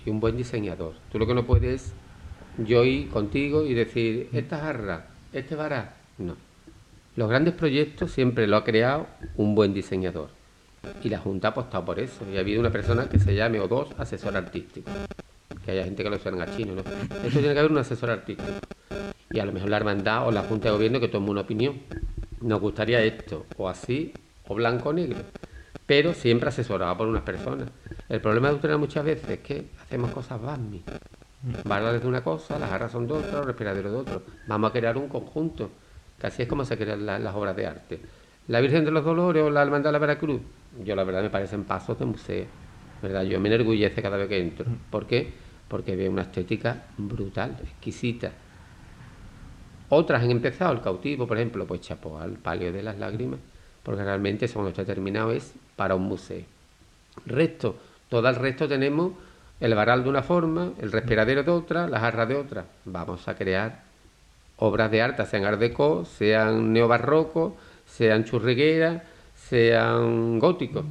[0.05, 0.93] y un buen diseñador.
[1.11, 1.93] Tú lo que no puedes
[2.57, 5.93] yo ir contigo y decir, esta jarra, este vará.
[6.17, 6.35] No.
[7.15, 10.29] Los grandes proyectos siempre lo ha creado un buen diseñador.
[11.03, 12.25] Y la Junta ha apostado por eso.
[12.31, 14.89] Y ha habido una persona que se llame o dos asesor artístico.
[15.71, 16.81] Que haya gente que lo suena a chino, ¿no?
[16.81, 18.49] Eso tiene que haber un asesor artístico.
[19.31, 21.79] Y a lo mejor la hermandad o la Junta de Gobierno que tome una opinión.
[22.41, 24.11] Nos gustaría esto, o así,
[24.47, 25.19] o blanco o negro.
[25.85, 27.69] Pero siempre asesorado por unas personas.
[28.09, 30.83] El problema de Utrera muchas veces es que hacemos cosas BASMI.
[31.63, 34.23] Bardales de una cosa, las jarras son de otra, los respiraderos de otro.
[34.47, 35.71] Vamos a crear un conjunto.
[36.19, 37.99] Que así es como se crean la- las obras de arte.
[38.49, 40.41] La Virgen de los Dolores o la Hermandad de la Veracruz,
[40.83, 42.45] yo la verdad me parecen pasos de museo.
[43.01, 43.23] ¿verdad?
[43.23, 44.65] Yo me enorgullece cada vez que entro.
[44.91, 45.33] ¿Por qué?
[45.71, 48.29] Porque veo una estética brutal, exquisita.
[49.87, 53.39] Otras han empezado, el cautivo, por ejemplo, pues chapó al palio de las lágrimas,
[53.81, 56.43] porque realmente eso cuando está terminado es para un museo.
[57.25, 57.77] Resto,
[58.09, 59.13] todo el resto tenemos
[59.61, 62.65] el varal de una forma, el respiradero de otra, la jarra de otra.
[62.83, 63.83] Vamos a crear
[64.57, 67.55] obras de arte, sean art deco, sean neobarroco,
[67.85, 69.03] sean churrigueras,
[69.35, 70.83] sean góticos.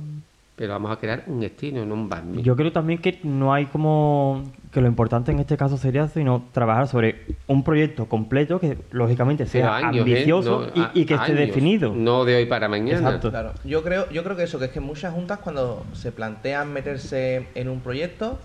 [0.56, 2.42] Pero vamos a crear un estilo, no un basmi.
[2.42, 6.44] Yo creo también que no hay como que lo importante en este caso sería sino
[6.52, 9.98] trabajar sobre un proyecto completo que lógicamente sea años, ¿eh?
[10.00, 11.92] ambicioso No, y, y que esté años, definido.
[11.94, 12.98] No de hoy para mañana.
[12.98, 13.30] Exacto.
[13.30, 16.72] Claro, yo creo, yo creo que eso, que es que muchas juntas cuando se plantean
[16.72, 18.38] meterse en un proyecto,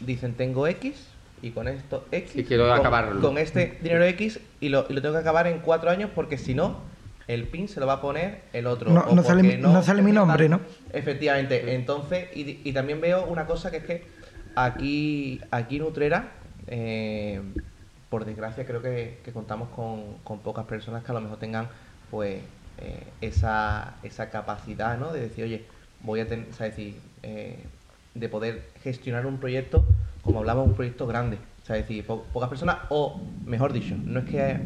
[0.00, 1.08] dicen tengo X
[1.40, 2.36] y con esto X.
[2.36, 3.20] Y quiero con, acabarlo.
[3.22, 6.36] Con este dinero X y lo, y lo tengo que acabar en cuatro años porque
[6.36, 6.80] si no,
[7.28, 8.90] el PIN se lo va a poner el otro.
[8.92, 10.60] No- o no sale no sale mi nombre, ¿no?
[10.92, 14.21] Efectivamente, entonces, y, y también veo una cosa que es que
[14.54, 16.32] aquí, aquí en Utrera,
[16.66, 17.42] eh,
[18.08, 21.70] por desgracia creo que, contamos con, con pocas personas que a lo mejor tengan
[22.10, 22.44] pues
[22.76, 25.12] eh, esa, esa capacidad ¿no?
[25.12, 25.68] de decir, oye,
[26.00, 27.70] voy a tener, o sea, decir, eh,
[28.14, 29.86] de poder gestionar un proyecto,
[30.20, 31.38] como hablamos, un proyecto grande.
[31.62, 34.60] O sea, decir, po- pocas personas, o mejor dicho, no es que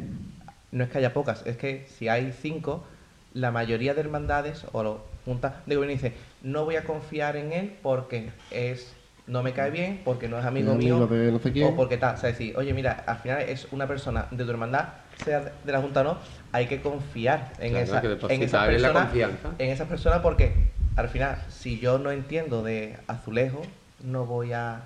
[0.71, 2.85] no es que haya pocas, es que si hay cinco,
[3.33, 7.53] la mayoría de hermandades o lo- juntas de gobierno dice, no voy a confiar en
[7.53, 8.96] él porque es
[9.27, 11.67] no me cae bien, porque no es amigo mío, amigo de no sé quién.
[11.67, 12.15] o porque tal.
[12.15, 14.89] O sea, decir, oye, mira, al final es una persona de tu hermandad,
[15.25, 16.19] sea de la Junta o no,
[16.53, 18.93] hay que confiar en Claro, esa, que en esa persona.
[19.03, 19.51] confianza.
[19.59, 20.53] En esa persona porque
[20.97, 23.63] al final, si yo no entiendo de azulejo,
[24.03, 24.83] no voy a,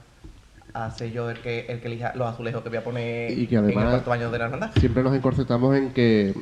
[0.72, 3.46] a ser yo el que, el que elija los azulejos que voy a poner Y
[3.46, 4.70] que en el además- cuarto baño de la hermandad.
[4.78, 6.34] Siempre nos encorsetamos en que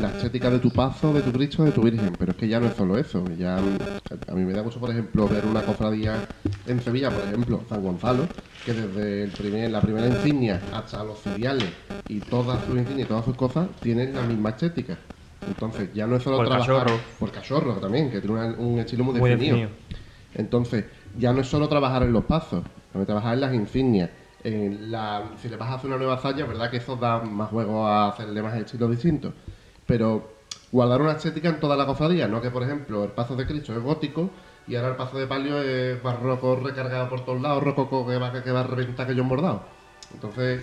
[0.00, 2.58] la estética de tu paso, de tu Cristo, de tu Virgen, pero es que ya
[2.60, 3.28] no es solo eso.
[3.38, 6.28] Ya a mí me da mucho, por ejemplo, ver una cofradía
[6.66, 8.28] en Sevilla, por ejemplo, San Gonzalo,
[8.64, 11.70] que desde el primer, la primera insignia hasta los filiales
[12.08, 14.98] y todas sus insignias y todas sus cosas tienen la misma estética.
[15.46, 17.00] Entonces ya no es solo Por trabajar cachorro.
[17.20, 19.56] por cachorro también, que tiene una- un estilo muy, Muy definido.
[19.58, 19.76] definido.
[20.34, 20.84] Entonces,
[21.18, 22.64] ya no es solo trabajar en los pasos,
[22.96, 24.10] también trabajar en las insignias.
[24.44, 27.50] En la, si le vas a hacer una nueva zalla, verdad que eso da más
[27.50, 29.34] juego a hacerle más estilos distintos.
[29.86, 30.36] Pero
[30.70, 33.72] guardar una estética en toda la cofradía, no que por ejemplo el paso de Cristo
[33.72, 34.30] es gótico
[34.68, 38.32] y ahora el paso de palio es barroco recargado por todos lados, rococo que va,
[38.42, 39.62] que va a reventar que yo bordado.
[40.14, 40.62] Entonces,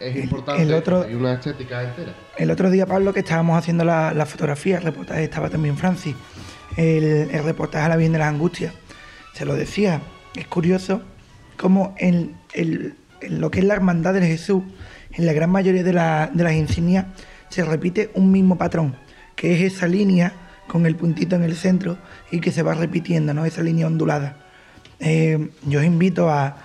[0.00, 2.12] es importante el otro- que hay una estética entera.
[2.36, 6.16] El otro día, Pablo, que estábamos haciendo la, la fotografía, el reportaje estaba también Francis,
[6.76, 8.74] el, el reportaje a la Virgen de las Angustias,
[9.34, 10.00] se lo decía,
[10.34, 11.02] es curioso
[11.62, 12.34] cómo en,
[13.22, 14.64] lo que es la hermandad de Jesús,
[15.12, 17.06] en la gran mayoría de, la- de las insignias,
[17.50, 18.96] se repite un mismo patrón,
[19.36, 20.32] que es esa línea
[20.66, 21.98] con el puntito en el centro
[22.32, 23.44] y que se va repitiendo, ¿no?
[23.44, 24.38] Esa línea ondulada.
[24.98, 26.56] Eh, yo os invito a,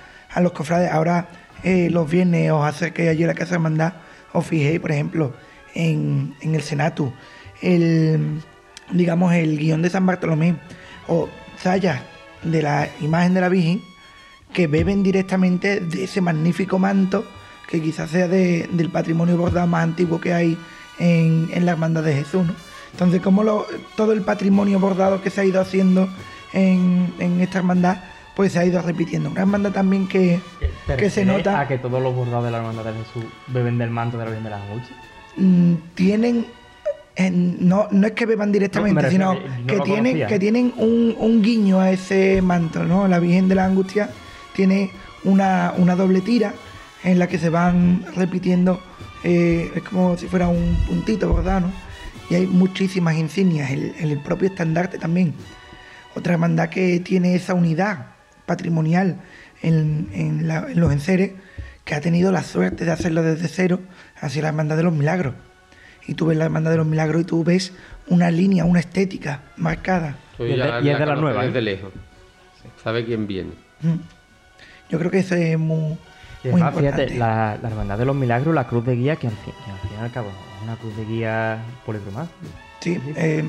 [0.42, 1.30] los cofrades, ahora
[1.64, 3.94] eh, los viernes os acerquéis allí a la Casa Hermandad,
[4.34, 5.34] os fijéis, por ejemplo,
[5.76, 7.14] en, en el Senatu,
[7.62, 8.42] el,
[8.92, 10.56] digamos, el guion de San Bartolomé,
[11.08, 11.30] o
[11.62, 12.02] sayas
[12.44, 13.82] de la imagen de la Virgen,
[14.54, 17.26] que beben directamente de ese magnífico manto,
[17.70, 20.58] que quizás sea de- del patrimonio bordado más antiguo que hay
[21.00, 22.54] en, en la Hermandad de Jesús, ¿no?
[22.94, 26.08] Entonces, como lo- todo el patrimonio bordado que se ha ido haciendo
[26.54, 27.98] en, en esta hermandad,
[28.36, 29.30] pues se ha ido repitiendo.
[29.30, 30.40] Una hermandad también que,
[30.88, 31.60] ¿Te que se nota...
[31.60, 34.30] a que todos los bordados de la hermandad de Jesús beben del manto de la
[34.30, 35.00] Virgen de las Angustias?
[35.36, 36.46] mm, tienen
[37.16, 39.84] eh, no, no es que beban directamente, No, me sino refiero que no que lo
[39.84, 40.28] tienen, conocía.
[40.28, 43.08] que tienen un, un guiño a ese manto, ¿no?
[43.08, 44.10] La Virgen de la Angustia
[44.58, 44.90] tiene
[45.24, 46.54] una, una doble tira
[47.04, 48.82] en la que se van repitiendo,
[49.24, 51.72] eh, es como si fuera un puntito ¿no?
[52.30, 55.34] Y hay muchísimas insignias, el, el propio estandarte también.
[56.16, 58.08] Otra hermandad que tiene esa unidad
[58.48, 59.22] patrimonial
[59.62, 61.32] en, en la- en los enseres,
[61.86, 63.80] que ha tenido la suerte de hacerlo desde cero,
[64.20, 65.36] ha sido la hermandad de los milagros.
[66.08, 67.74] Y tú ves la hermandad de los milagros y tú ves
[68.08, 71.48] una línea, una estética marcada Y es de- ya y es de la nueva, ¿eh?
[71.48, 71.92] Desde lejos.
[72.84, 73.52] Sabe quién viene.
[73.82, 74.17] Mm.
[74.90, 75.98] Yo creo que eso es muy,
[76.44, 76.80] Y muy importante.
[77.08, 79.72] fíjate, la, la Hermandad de los Milagros, la cruz de guía, que al fin, que
[79.72, 82.34] al, fin y al cabo es una cruz de guía policromática.
[82.80, 83.44] Sí, eh,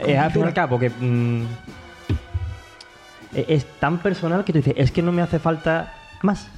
[0.00, 1.42] Es al fin y al cabo que mm,
[3.34, 6.48] e- es tan personal que tú dices, es que no me hace falta más.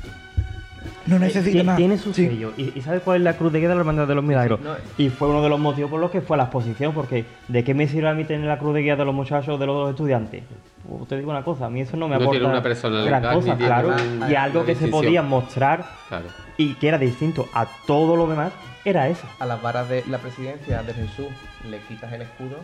[1.09, 1.77] No necesito Tie- nada.
[1.77, 2.27] Tiene su Sí.
[2.27, 2.53] sello.
[2.57, 4.61] ¿Y, y sabes cuál es la cruz de guía de la Hermandad de los Milagros?
[4.61, 7.25] no, Y fue uno de los motivos por los que fue a la exposición, porque
[7.49, 9.67] ¿de qué me sirve a mí tener la cruz de guía de los muchachos, de
[9.67, 10.43] los dos estudiantes?
[10.89, 13.21] Pues te digo una cosa, a mí eso no me No aporta tiene una personalidad,
[13.21, 13.89] gran cosa, claro.
[14.17, 16.27] una- y algo que se podía mostrar Claro.
[16.57, 18.53] y que era distinto a todo lo demás,
[18.85, 19.27] era eso.
[19.39, 21.27] A las varas de la presidencia de Jesús
[21.69, 22.57] le quitas el escudo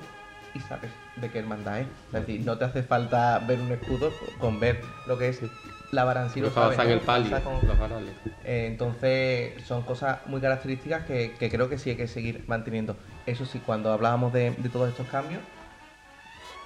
[0.54, 1.86] y sabes de qué hermandad es.
[2.12, 5.42] Es decir, no te hace falta ver un escudo con ver lo que es
[5.94, 6.04] la
[6.50, 6.94] sabes, en ¿no?
[6.94, 8.04] el palio, Pasa con-.
[8.44, 12.96] Eh, entonces son cosas muy características que, que creo que sí hay que seguir manteniendo.
[13.26, 15.42] Eso sí, cuando hablábamos de, de todos estos cambios,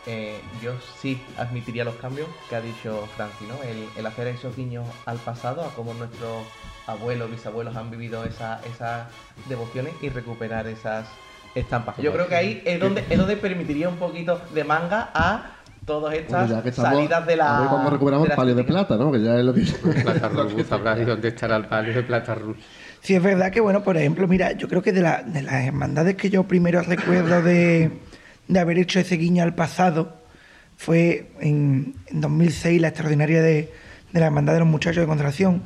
[0.07, 3.63] eh, yo sí admitiría los cambios que ha dicho Franci, ¿no?
[3.63, 6.47] El, el hacer esos guiños al pasado, a cómo nuestros
[6.87, 9.09] abuelos, bisabuelos han vivido esa- esas
[9.47, 11.11] devociones y recuperar esas
[11.55, 11.97] estampas.
[11.99, 15.58] Yo creo que ahí es donde, es donde permitiría un poquito de manga a
[15.89, 17.57] todas estas Bueno, estamos, salidas de la.
[17.57, 19.11] a ver cuando recuperamos de palio de plata, ¿no?
[19.11, 19.63] Que ya es lo que...
[20.03, 22.57] Plata Rus, sabrá dónde estará el palio de plata Rus.
[23.01, 25.65] Sí, es verdad que, bueno, por ejemplo, mira, yo creo que de, la- de las
[25.65, 27.91] hermandades que yo primero recuerdo de,
[28.47, 30.17] de haber hecho ese guiño al pasado
[30.77, 33.73] fue en, en 2006 la extraordinaria de,
[34.13, 35.63] de la Hermandad de los Muchachos de Consolación,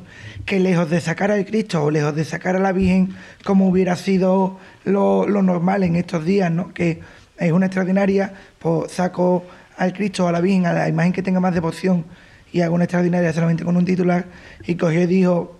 [0.47, 3.97] que lejos de sacar al Cristo o lejos de sacar a la Virgen como hubiera
[3.97, 6.73] sido lo, lo normal en estos días, ¿no?
[6.73, 7.01] Que
[7.39, 9.45] es una extraordinaria, pues saco
[9.83, 12.05] al Cristo a la Virgen, a la imagen que tenga más devoción
[12.53, 14.27] y hago una extraordinaria solamente con un titular
[14.65, 15.59] y cogió y dijo,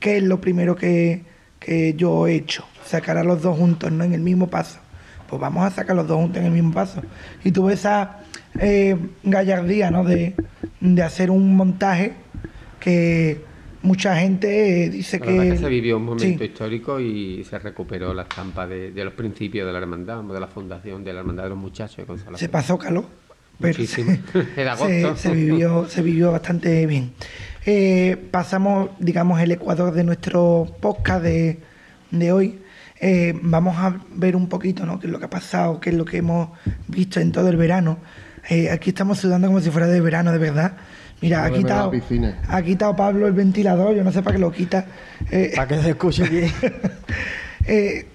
[0.00, 1.22] ¿qué es lo primero que,
[1.60, 2.64] que yo he hecho?
[2.84, 4.02] Sacar a los dos juntos, ¿no?
[4.02, 4.80] En el mismo paso.
[5.28, 7.00] Pues vamos a sacar los dos juntos en el mismo paso.
[7.44, 8.18] Y tuve esa
[8.58, 10.02] eh, gallardía, ¿no?
[10.02, 10.34] De,
[10.80, 12.14] de hacer un montaje
[12.80, 13.42] que
[13.82, 15.26] mucha gente eh, dice que...
[15.50, 16.50] que se vivió un momento Sí.
[16.50, 20.48] histórico y se recuperó la estampa de, de los principios de la hermandad, de la
[20.48, 23.04] fundación de la hermandad de los muchachos de se pasó calor.
[23.60, 24.16] Pero Muchísimo.
[24.32, 25.16] se, Era agosto.
[25.16, 27.12] se- se vivió, se vivió bastante bien.
[27.66, 31.60] Eh, pasamos, digamos, el ecuador de nuestro podcast de,
[32.10, 32.58] de hoy.
[33.02, 34.98] Eh, vamos a ver un poquito ¿no?
[35.00, 36.50] qué es lo que ha pasado, qué es lo que hemos
[36.88, 37.98] visto en todo el verano.
[38.48, 40.72] Eh, aquí estamos sudando como si fuera de verano, de verdad.
[41.20, 41.92] Mira, ha quitado,
[42.48, 44.86] ha quitado Pablo el ventilador, yo no sé para qué lo quita.
[45.30, 46.50] Eh, Para que se escuche bien.
[47.66, 48.06] eh,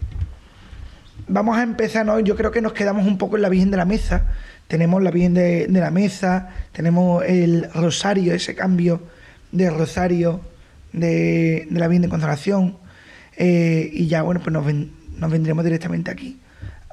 [1.27, 2.19] vamos a empezar, ¿no?
[2.19, 4.25] Yo creo que nos quedamos un poco en la Virgen de la Mesa.
[4.67, 9.01] Tenemos la Virgen de, la Mesa, tenemos el Rosario, ese cambio
[9.51, 10.41] de Rosario
[10.91, 12.77] de, la Virgen de Consolación.
[13.37, 16.39] eh, y ya, bueno, pues nos, ven- nos vendremos directamente aquí,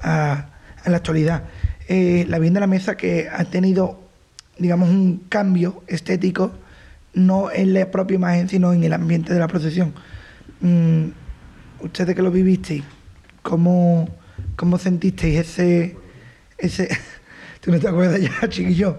[0.03, 0.49] a,
[0.85, 1.43] la actualidad.
[1.87, 3.99] Eh, la Virgen de la Mesa que ha tenido,
[4.57, 6.51] digamos, un cambio estético,
[7.13, 9.93] no en la propia imagen, sino en el ambiente de la procesión.
[10.61, 11.05] Mm,
[11.81, 12.83] ustedes que lo vivisteis,
[13.41, 14.09] ¿cómo,
[14.55, 15.95] cómo sentisteis ese...
[17.63, 18.97] ¿Tú no te acuerdas ya, chiquillo?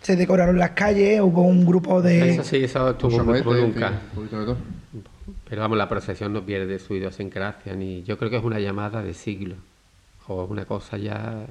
[0.00, 2.30] Se decoraron las calles, hubo un grupo de...
[2.30, 4.02] Eso sí, eso estuvo nunca.
[4.16, 4.56] un todo.
[5.48, 9.02] Pero vamos, la procesión no pierde su idiosincrasia, ni yo creo que es una llamada
[9.02, 9.56] de siglo,
[10.28, 11.46] o una cosa ya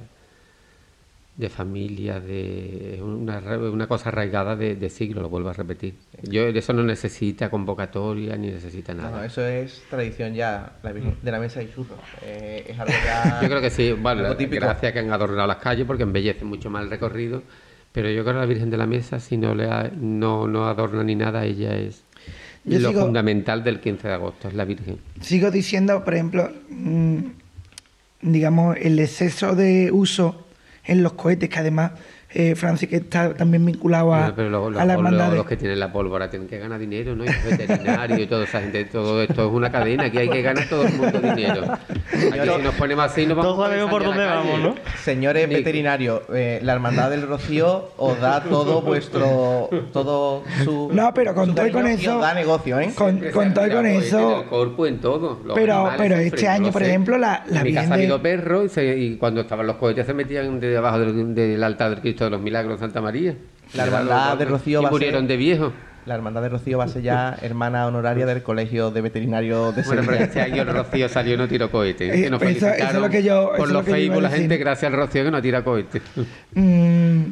[1.36, 5.94] de familia, de una, re- una cosa arraigada de, de siglo, lo vuelvo a repetir.
[6.22, 9.26] Yo eso no necesita convocatoria ni necesita No, no, nada.
[9.26, 11.98] eso es tradición ya, la Virgen de la mesa y churros.
[12.22, 13.38] Eh, es algo ya.
[13.42, 16.84] Yo creo que sí, bueno, gracias que han adornado las calles porque embellece mucho más
[16.84, 17.42] el recorrido,
[17.90, 20.66] pero yo creo que la Virgen de la Mesa, si no le ha- no, no
[20.68, 22.04] adorna ni nada, ella es
[22.64, 24.98] Yo lo sigo- fundamental del 15 de agosto, es la Virgen.
[25.20, 27.18] Sigo diciendo, por ejemplo, mm,
[28.22, 30.43] digamos, el exceso de uso
[30.84, 31.92] en los cohetes, que además,
[32.34, 35.30] eh, Francis, que está también vinculado a, Bueno, pero a la hermandad.
[35.30, 37.24] de- los que tienen la pólvora tienen que ganar dinero, ¿no?
[37.24, 40.42] Y los veterinarios y toda esa gente, todo esto es una cadena, aquí hay que
[40.42, 41.62] ganar todo el mundo dinero.
[41.72, 44.34] Aquí si nos ponemos así nos vamos Todos a sabemos por dónde calle.
[44.50, 44.74] vamos, ¿no?
[45.02, 49.68] Señores veterinarios, eh, la hermandad del Rocío os da todo vuestro.
[49.92, 50.90] todo su.
[50.92, 52.90] No, pero con su todo y con eso- os da negocio, ¿eh?
[52.94, 55.40] Con, Siempre con pues, eso, el cuerpo, en todo.
[55.44, 56.88] Los Pero- animales pero este año, por sé.
[56.88, 59.66] ejemplo, la- la En mi casa ha de- habido perros y, se- y cuando estaban
[59.66, 62.86] los cohetes se metían de debajo del, del altar del Cristo de los Milagros de
[62.86, 63.34] Santa María.
[63.74, 65.72] La hermandad de Rocío y va a murieron ser- de viejo.
[66.06, 69.82] La hermandad de Rocío va a ser ya hermana honoraria del Colegio de Veterinarios de
[69.84, 70.24] Bueno, pero Sevilla.
[70.26, 72.14] este año el Rocío salió y no tiró cohetes.
[72.14, 74.56] Eh, que nos eso- eso es lo que yo- por los lo Facebook, la gente,
[74.58, 76.02] gracias al Rocío que no tira cohetes.
[76.54, 77.22] Mm,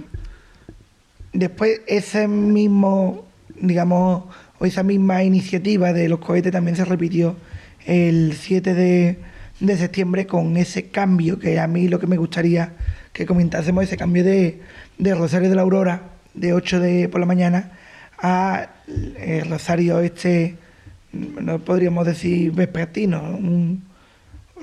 [1.32, 3.24] después ese mismo,
[3.60, 4.24] digamos,
[4.58, 7.36] o esa misma iniciativa de los cohetes también se repitió
[7.86, 9.18] el 7 de,
[9.60, 12.72] de septiembre con ese cambio que a mí lo que me gustaría
[13.12, 14.60] que comentásemos, ese cambio de,
[14.98, 16.02] de Rosario de la Aurora,
[16.34, 17.72] de 8 de por la mañana,
[18.18, 20.56] a el Rosario este,
[21.12, 23.84] no podríamos decir vespertino, un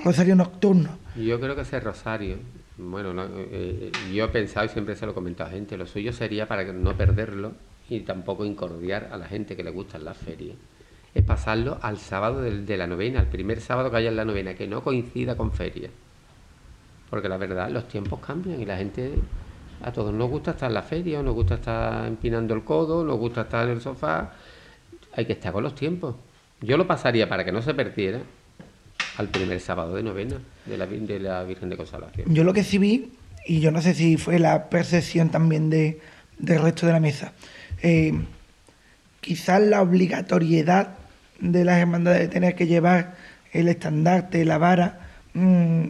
[0.04, 0.98] Rosario nocturno.
[1.16, 2.36] Yo creo que ese Rosario,
[2.78, 5.86] bueno, no, eh, yo he pensado y siempre se lo he comentado a gente, lo
[5.86, 7.52] suyo sería para no perderlo
[7.88, 10.56] y tampoco incordiar a la gente que le gustan las ferias,
[11.14, 14.54] es pasarlo al sábado de, la novena, al primer sábado que haya en la novena,
[14.54, 15.90] que no coincida con feria.
[17.10, 19.12] Porque la verdad, los tiempos cambian y la gente,
[19.82, 23.18] a todos nos gusta estar en la feria, nos gusta estar empinando el codo, nos
[23.18, 24.32] gusta estar en el sofá,
[25.14, 26.14] hay que estar con los tiempos.
[26.60, 28.20] Yo lo pasaría para que no se perdiera
[29.16, 30.36] al primer sábado de novena
[30.66, 32.32] de la, Virgen de Consolación.
[32.32, 33.12] Yo lo que sí vi,
[33.46, 36.00] y yo no sé si fue la percepción también de,
[36.38, 37.32] del resto de la mesa,
[37.82, 38.12] eh,
[39.20, 40.94] quizás la obligatoriedad
[41.40, 43.16] de las hermandades de tener que llevar
[43.52, 45.00] el estandarte, la vara,
[45.34, 45.88] mm,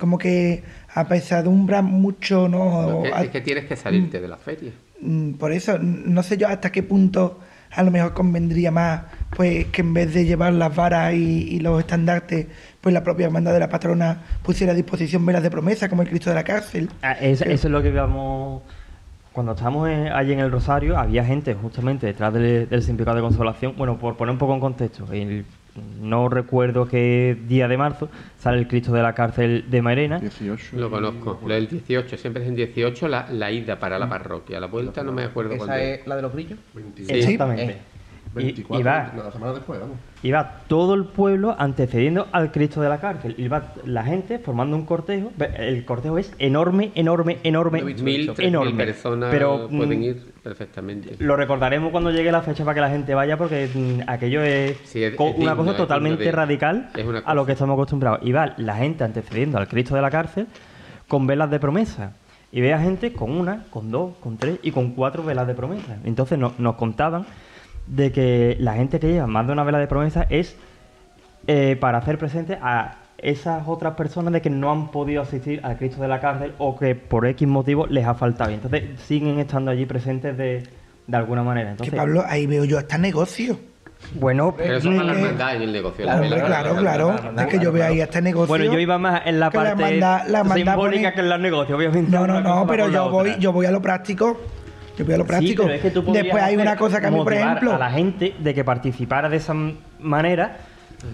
[0.00, 3.04] como que apesadumbra mucho, ¿no?
[3.04, 4.72] Es, que tienes que salirte de la feria.
[5.00, 7.38] Mm, Por eso, no sé yo hasta qué punto
[7.72, 9.02] a lo mejor convendría más
[9.36, 12.48] pues que en vez de llevar las varas y, y los estandartes,
[12.80, 16.08] pues la propia hermandad de la patrona pusiera a disposición velas de promesa, como el
[16.08, 16.90] Cristo de la cárcel.
[17.02, 18.62] Ah, es- eso es lo que íbamos.
[19.32, 23.74] Cuando estábamos en- allí en el Rosario, había gente justamente detrás del, del de Consolación.
[23.76, 25.44] Bueno, por poner un poco en contexto, el-
[26.00, 28.08] no recuerdo qué día de marzo
[28.38, 30.18] sale el Cristo de la cárcel de Mairena.
[30.18, 30.76] 18.
[30.76, 31.40] Lo conozco.
[31.46, 34.60] Lo del 18, siempre es en 18 la, la ida para la parroquia.
[34.60, 36.00] La vuelta no me acuerdo ¿Esa es.
[36.00, 36.58] es la de los grillos?
[36.74, 37.78] 20 Exactamente.
[38.36, 39.96] Eh, Y- 24, y va, no, la semana después, vamos.
[40.22, 43.34] y va todo el pueblo antecediendo al Cristo de la cárcel.
[43.36, 45.32] Y va la gente formando un cortejo.
[45.56, 47.82] El cortejo es enorme, enorme, enorme.
[47.82, 48.84] Mil, mil enorme.
[48.84, 51.16] personas Pero, pueden mm, ir perfectamente.
[51.18, 54.76] Lo recordaremos cuando llegue la fecha para que la gente vaya, porque mm, aquello es,
[54.84, 57.52] Sí, es- co- es una digno, cosa totalmente de- radical es una a lo que
[57.52, 58.20] estamos acostumbrados.
[58.22, 60.46] Y va la gente antecediendo al Cristo de la cárcel
[61.08, 62.12] con velas de promesa.
[62.52, 65.54] Y ve a gente con una, con dos, con tres y con cuatro velas de
[65.54, 65.96] promesa.
[66.04, 67.24] Entonces no- nos contaban
[67.90, 70.56] de que la gente que lleva más de una vela de promesa es
[71.46, 75.76] eh, para hacer presente a esas otras personas de que no han podido asistir al
[75.76, 78.50] Cristo de la cárcel o que por X motivo les ha faltado.
[78.50, 80.62] Y entonces siguen estando allí presentes de,
[81.06, 81.66] de alguna manera.
[81.66, 83.58] Que Entonces, Pablo, ahí veo yo hasta negocio.
[84.14, 86.04] bueno, Pero eso la eh, hermandad en el negocio.
[86.04, 87.14] Claro, la claro, la- claro.
[87.24, 88.48] la- la- Es que yo veo ahí hasta negocio.
[88.48, 91.28] bueno, yo iba más en la que la parte la hermandad simbólica pone- que en
[91.28, 92.10] los negocios, obviamente.
[92.10, 93.40] No, no, no, pero la yo voy, otra.
[93.40, 94.40] yo voy a lo práctico.
[95.00, 95.62] Yo voy a lo práctico.
[95.62, 97.48] Sí, pero es que tú podrías Después hay una cosa que a mí, por motivar
[97.48, 99.54] ejemplo, a la gente de que participara de esa
[99.98, 100.58] manera,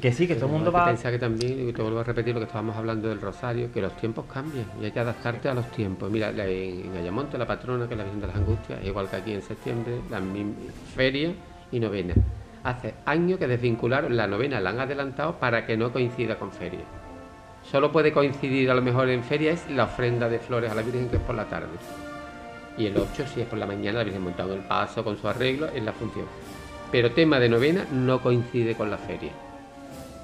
[0.03, 0.93] que sí, que todo el mundo va...
[0.93, 3.97] que también, y te vuelvo a repetir lo que estábamos hablando del Rosario, que los
[3.97, 6.11] tiempos cambian y hay que adaptarte a los tiempos.
[6.11, 9.16] Mira, en, en Ayamonte, la patrona, que es la Virgen de las Angustias, igual que
[9.16, 10.55] aquí en septiembre, la misma
[10.97, 11.30] feria
[11.70, 12.14] y novena.
[12.64, 16.80] Hace años que desvincularon la novena, la han adelantado para que no coincida con feria.
[17.62, 20.82] Solo puede coincidir a lo mejor en feria es la ofrenda de flores a la
[20.82, 21.68] Virgen que es por la tarde.
[22.78, 25.28] Y el 8, si es por la mañana, la Virgen en el paso con su
[25.28, 26.26] arreglo, es la función.
[26.92, 29.32] Pero tema de novena no coincide con la feria.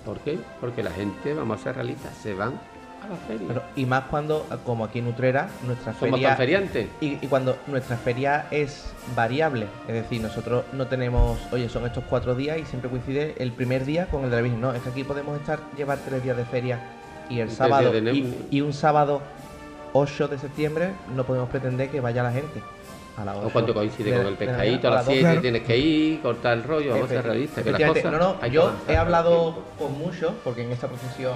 [0.05, 0.39] ¿Por qué?
[0.61, 2.61] Porque la gente, vamos a ser realistas, se van
[3.03, 3.49] a la feria.
[3.49, 6.37] Pero, y más cuando, como aquí en Utrera, nuestra Somos feria...
[6.37, 6.89] feriantes.
[7.01, 12.05] Y, y cuando nuestra feria es variable, es decir, nosotros no tenemos, oye, son estos
[12.05, 14.61] cuatro días y siempre coincide el primer día con el de la Virgen.
[14.61, 16.81] No, es que aquí podemos estar, llevar tres días de feria
[17.29, 19.23] y el sábado, de y un sábado
[19.93, 22.61] 8 de septiembre no podemos pretender que vaya la gente.
[23.17, 25.13] A las O ocho cuando coincide de- con el la pescadito, a las dos.
[25.15, 25.41] 7 Claro.
[25.43, 27.63] tienes que ir, cortar el rollo, vamos a realistas.
[27.65, 31.35] Que las cosas no, no, yo he hablado con muchos, porque en esta procesión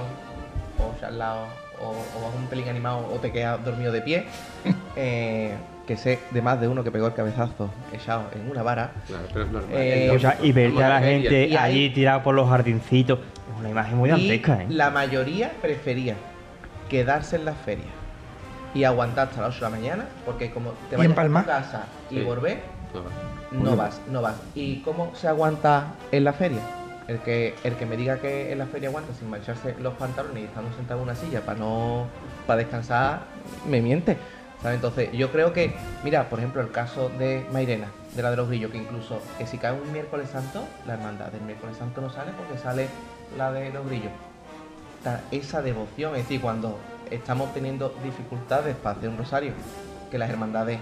[0.78, 1.44] o charlado
[1.80, 4.24] o, o vas un pelín animado o te quedas dormido de pie,
[4.96, 5.54] eh,
[5.86, 8.92] que sé de más de uno que pegó el cabezazo echado en una vara.
[9.06, 9.74] Claro, pero es normal.
[9.78, 12.48] Eh, Es O sea, y verte a la gente Y ahí- allí tirada por los
[12.48, 14.66] jardincitos, es una imagen muy dantesca, ¿eh?
[14.70, 16.14] la mayoría prefería
[16.88, 17.84] quedarse en la feria
[18.76, 21.84] y aguantar hasta las 8 de la mañana, porque como te vayas a tu casa
[22.10, 22.22] y Sí.
[22.22, 22.62] volver,
[23.50, 24.34] No, vas, no vas.
[24.54, 26.58] ¿Y cómo se aguanta en la feria?
[27.08, 30.42] El que, el que me diga que en la feria aguanta sin mancharse los pantalones
[30.42, 32.06] y estando sentado en una silla para no
[32.46, 33.20] para descansar,
[33.66, 34.16] me miente.
[34.62, 34.76] ¿sabes?
[34.76, 38.48] Entonces, yo creo que, mira, por ejemplo, el caso de Mairena, de la de los
[38.48, 42.10] grillos, que incluso que si cae un miércoles santo, la hermandad del miércoles santo no
[42.10, 42.88] sale porque sale
[43.38, 44.10] la de los grillos.
[44.98, 46.78] Está esa devoción, es decir, cuando
[47.10, 49.52] estamos teniendo dificultades para hacer un rosario,
[50.10, 50.78] que las hermandades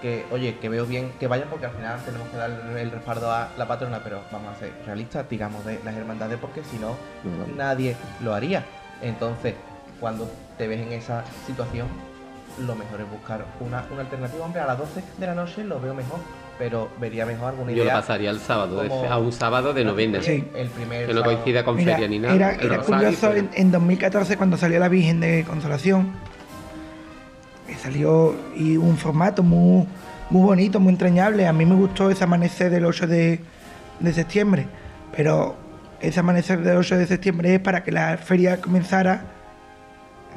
[0.00, 3.30] que, oye, que veo bien que vayan porque al final tenemos que dar el respaldo
[3.32, 6.96] a la patrona, pero vamos a ser realistas, digamos, de las hermandades porque si no,
[7.56, 8.64] nadie lo haría.
[9.02, 9.54] Entonces,
[10.00, 11.88] cuando te ves en esa situación,
[12.58, 14.44] lo mejor es buscar una, una alternativa.
[14.44, 16.20] Hombre, a las 12 de la noche lo veo mejor,
[16.58, 17.94] pero vería mejor alguna Yo lo idea.
[17.94, 20.20] pasaría al sábado, como- a un sábado de novena.
[20.22, 20.44] Sí.
[20.54, 21.34] El primer Que no sábado.
[21.36, 22.34] coincida con Mira, feria ni nada.
[22.34, 26.12] era, el era rosario, curioso pero- en, en 2014 cuando salió la Virgen de Consolación.
[27.82, 29.86] salió y un formato muy,
[30.30, 31.46] muy bonito, muy entrañable.
[31.46, 33.40] A mí me gustó ese amanecer del 8 de,
[34.00, 34.66] de septiembre,
[35.16, 35.54] pero
[36.00, 39.22] ese amanecer del 8 de septiembre es para que la feria comenzara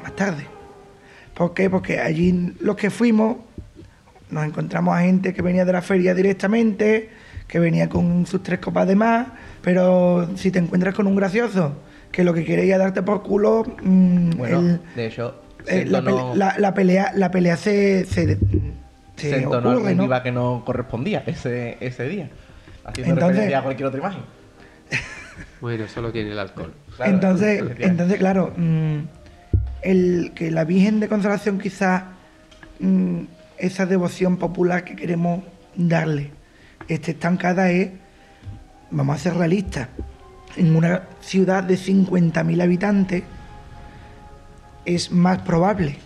[0.02, 0.46] más tarde.
[1.34, 1.68] ¿Por qué?
[1.70, 3.38] Porque allí los que fuimos
[4.32, 7.10] nos encontramos a gente que venía de la feria directamente,
[7.46, 9.28] que venía con sus tres copas de más,
[9.60, 11.76] pero si te encuentras con un gracioso
[12.10, 15.34] que lo que quiere es darte por culo, mm, Bueno, el- de hecho,
[15.66, 18.38] eh, la, entonó- pele- la- la pelea, la pelea se, se,
[19.16, 20.04] se se entonó ocurre, ¿no?
[20.04, 22.30] IVA que no correspondía ese, ese día.
[22.84, 24.22] Haciendo Entonces- referencia a cualquier otra imagen.
[25.60, 26.72] Bueno, solo tiene el alcohol.
[26.96, 28.98] Claro, entonces, entonces, claro, mm,
[29.82, 32.02] el que la Virgen de Consolación quizás
[32.80, 33.20] mm,
[33.58, 35.42] esa devoción popular que queremos
[35.76, 36.30] darle
[36.88, 37.90] esté estancada es,
[38.90, 39.88] vamos a ser realistas,
[40.56, 43.22] en una ciudad de 50.000 habitantes
[44.84, 45.96] es más probable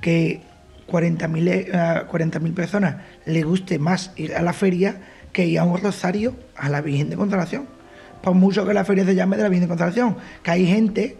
[0.00, 0.40] que
[0.88, 2.96] 40.000 eh, a 40.000 personas
[3.26, 4.96] le guste más ir a la feria
[5.32, 7.66] que ir a un rosario a la Virgen de Consolación.
[8.22, 11.18] Por mucho que la feria se llame de la Virgen de Consolación, que hay gente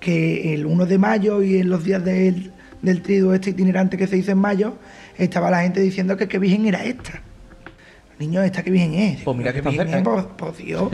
[0.00, 2.52] que el 1 de mayo y en los días del,
[2.82, 4.74] del triduo este itinerante que se hizo en mayo,
[5.16, 7.20] estaba la gente diciendo que qué virgen era esta.
[8.18, 9.22] Niño, ¿esta qué virgen es?
[9.22, 10.24] Pues mira que ¿Qué está virgen cerca, es?
[10.26, 10.90] Por, por Dios.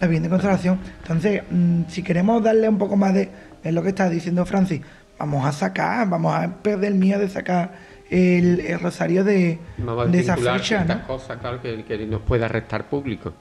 [0.00, 0.78] La Virgen de Consolación.
[1.02, 3.30] Entonces, mm, si queremos darle un poco más de...
[3.62, 4.80] Es lo que está diciendo Francis.
[5.18, 7.72] Vamos a sacar, vamos a perder el miedo de sacar
[8.10, 9.58] el, el rosario de,
[10.12, 11.06] esa fecha, ¿no?
[11.06, 13.32] cosas, claro, que, que nos pueda restar público.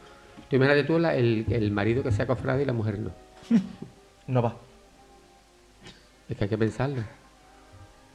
[0.49, 3.11] Tú imagínate tú la- el, el marido que sea cofrade y la mujer no.
[4.28, 4.55] No va.
[6.30, 7.03] Es que hay que pensarlo.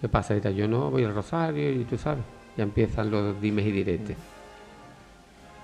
[0.00, 0.36] ¿Qué pasa?
[0.38, 2.24] Yo no voy al rosario y tú sabes.
[2.56, 4.16] Ya empiezan los dimes y diretes.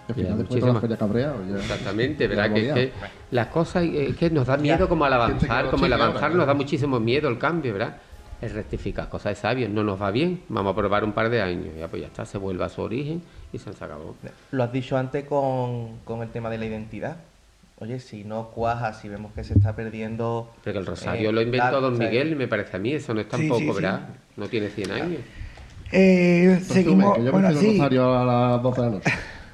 [0.07, 1.37] Y al Ya, final después de la cabreado.
[1.49, 2.55] ya- Exactamente, ya ¿verdad?
[2.55, 2.93] Que,
[3.31, 6.47] las cosas eh, que nos da miedo como al avanzar, como el avanzar ahora, nos
[6.47, 7.97] da muchísimo miedo el cambio, ¿verdad?
[8.41, 11.41] Es rectificar cosas de sabios, no nos va bien, vamos a probar un par de
[11.41, 13.23] años, ya pues ya está, se vuelve a su origen
[13.53, 14.15] y se nos acabó.
[14.51, 17.17] Lo has dicho antes con, con el tema de la identidad.
[17.77, 20.53] Oye, si no cuaja, si vemos que se está perdiendo.
[20.63, 23.29] Pero el rosario eh, lo inventó Don Miguel, me parece a mí, eso no es
[23.29, 23.75] tampoco, sí, sí.
[23.75, 24.09] ¿verdad?
[24.37, 25.21] No tiene 100 años.
[25.91, 29.13] Eh, Resumen, seguimos, que yo bueno, sí, Rosario a las 12 de la noche.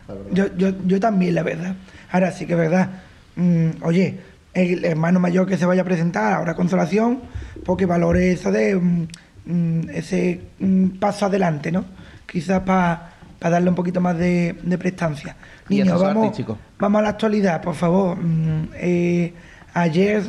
[0.09, 1.75] la yo, yo, yo también, la verdad.
[2.11, 2.91] Ahora sí que es verdad.
[3.37, 4.19] Mm, oye,
[4.53, 7.21] el hermano mayor que se vaya a presentar ahora Consolación,
[7.65, 9.09] porque valore eso de mm,
[9.47, 11.85] mm, ese mm, paso adelante, ¿no?
[12.27, 13.10] Quizás para
[13.49, 15.37] darle un poquito más de, de prestancia.
[15.69, 16.59] Niños, vamos, artístico.
[16.79, 18.19] vamos a la actualidad, por favor.
[18.19, 19.33] Mm, eh,
[19.73, 20.23] ayer,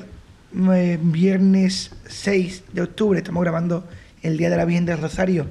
[0.74, 3.88] eh, viernes 6 de octubre, estamos grabando
[4.22, 5.48] el Día de la Virgen del Rosario.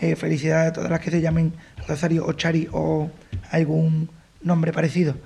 [0.00, 1.52] Eh, felicidades a todas las que se llamen
[1.88, 3.10] Rosario o Chari o
[3.50, 4.08] algún
[4.42, 5.16] nombre parecido.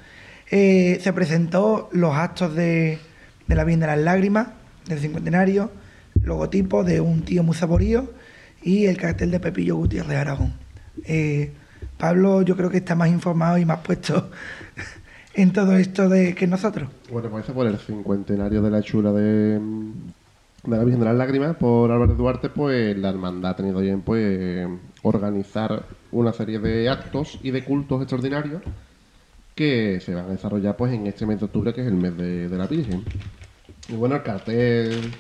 [0.51, 2.99] Eh, se presentó los actos de,
[3.47, 4.49] de la Virgen de las Lágrimas,
[4.87, 5.71] del cincuentenario,
[6.23, 8.13] logotipo de un tío muy saborío
[8.63, 10.55] y el cartel de Pepillo Gutiérrez Aragón.
[11.05, 11.53] Eh,
[11.99, 14.31] Pablo yo creo que está más informado y más puesto
[15.35, 16.89] en todo esto de que nosotros.
[17.11, 19.61] Bueno, pues ese por el cincuentenario de la hechura de,
[20.67, 24.69] la Virgen de las Lágrimas por Álvarez Duarte, pues la hermandad ha tenido bien pues
[25.03, 28.63] organizar una serie de actos y de cultos extraordinarios
[29.55, 32.17] que se van a desarrollar pues en este mes de octubre, que es el mes
[32.17, 33.05] de la Virgen.
[33.89, 35.13] Y bueno, el cartel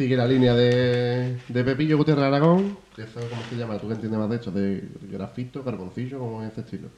[0.00, 3.76] sigue la línea de, de Pepillo Gutiérrez Aragón, que eso, ¿cómo se llama?
[3.76, 4.82] Tú que entiendes más de hecho, de
[5.12, 6.88] grafito, carboncillo, como es ese estilo.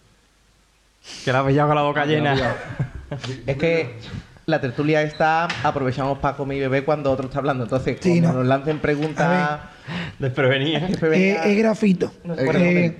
[1.24, 2.36] Que la has pillado con la boca llena.
[3.46, 3.96] Es que
[4.46, 7.64] la tertulia está, aprovechamos para comer y beber cuando otro está hablando.
[7.64, 8.38] Entonces, Sí, cuando ¿no?
[8.38, 9.60] nos lancen preguntas.
[10.20, 10.86] Desprevenida.
[10.86, 12.12] que Eh, es grafito.
[12.22, 12.96] No Es Eh,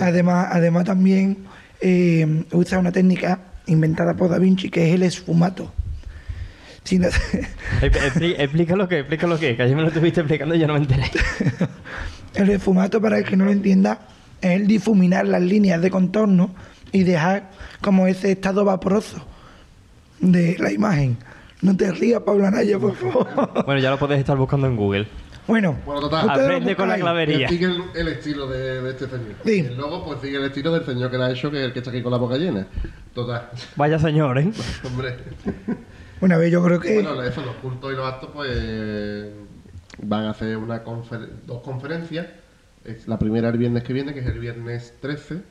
[0.00, 1.44] además, además también
[1.80, 5.72] eh, usa una técnica inventada por Da Vinci que es el esfumato.
[6.84, 7.08] Si no-
[7.80, 10.58] Expli- Explica lo que, explica lo que, es, que ayer me lo estuviste explicando y
[10.58, 11.04] yo no me enteré.
[12.34, 14.00] el esfumato, para el que no lo entienda,
[14.40, 16.54] es el difuminar las líneas de contorno
[16.92, 19.24] y dejar como ese estado vaporoso
[20.20, 21.16] de la imagen.
[21.62, 23.26] No te rías, Pablo Anaya, por favor.
[23.64, 25.08] Bueno, ya lo podéis estar buscando en Google.
[25.46, 27.48] Bueno, Bueno, total, Aprende con la clavería.
[27.48, 29.34] Sigue el, el estilo de, de este señor.
[29.44, 29.60] Sí.
[29.60, 31.72] El logo, pues sigue el estilo del señor que lo ha hecho, que es el
[31.72, 32.66] que está aquí con la boca llena.
[33.14, 33.50] Total.
[33.76, 34.50] Vaya señor, ¿eh?
[34.84, 35.16] Hombre.
[36.24, 36.94] Bueno, a ver, yo creo que...
[37.02, 39.28] Bueno, eso, los cultos y los actos, pues
[40.02, 42.28] van a hacer una confer- dos conferencias.
[43.06, 45.42] La primera el viernes que viene, que es el viernes 13,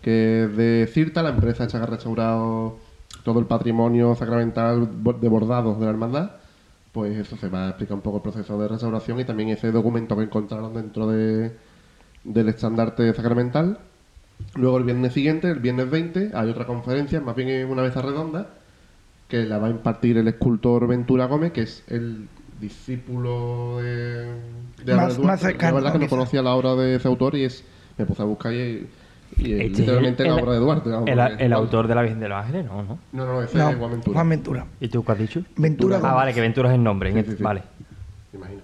[0.00, 2.78] que es de Cirta, la empresa que ha restaurado
[3.24, 4.88] todo el patrimonio sacramental
[5.20, 6.30] de bordados de la hermandad.
[6.92, 9.70] Pues eso se va a explicar un poco el proceso de restauración y también ese
[9.70, 11.52] documento que encontraron dentro de,
[12.24, 13.80] del estandarte sacramental.
[14.54, 18.48] Luego el viernes siguiente, el viernes 20, hay otra conferencia, más bien una mesa redonda,
[19.32, 22.28] que la va a impartir el escultor Ventura Gómez, que es el
[22.60, 24.26] discípulo de,
[24.84, 27.64] de Más- cercano, La verdad que no conocía la obra de ese autor y es,
[27.96, 28.56] me puse a buscar y,
[29.38, 30.90] y es Este es literalmente el- la obra de Duarte.
[31.44, 32.98] El, autor de La Virgen de los Ángeles, no, ¿no?
[33.12, 34.14] No, no, ese No, es Juan Ventura.
[34.16, 34.66] Juan Ventura.
[34.80, 35.42] ¿Y tú qué has dicho?
[35.56, 37.08] Ventura Ah, vale, que Ventura es el nombre.
[37.08, 37.42] en Sí, el- sí, sí.
[37.42, 37.62] Vale.
[38.32, 38.60] Me imagino.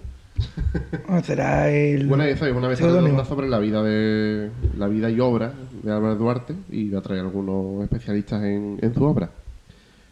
[1.08, 2.06] Bueno, será el.
[2.06, 5.52] Bueno, eso es una vez sobre la vida de la vida y obra
[5.82, 9.30] de Álvarez Duarte y va a traer algunos especialistas en, en su obra.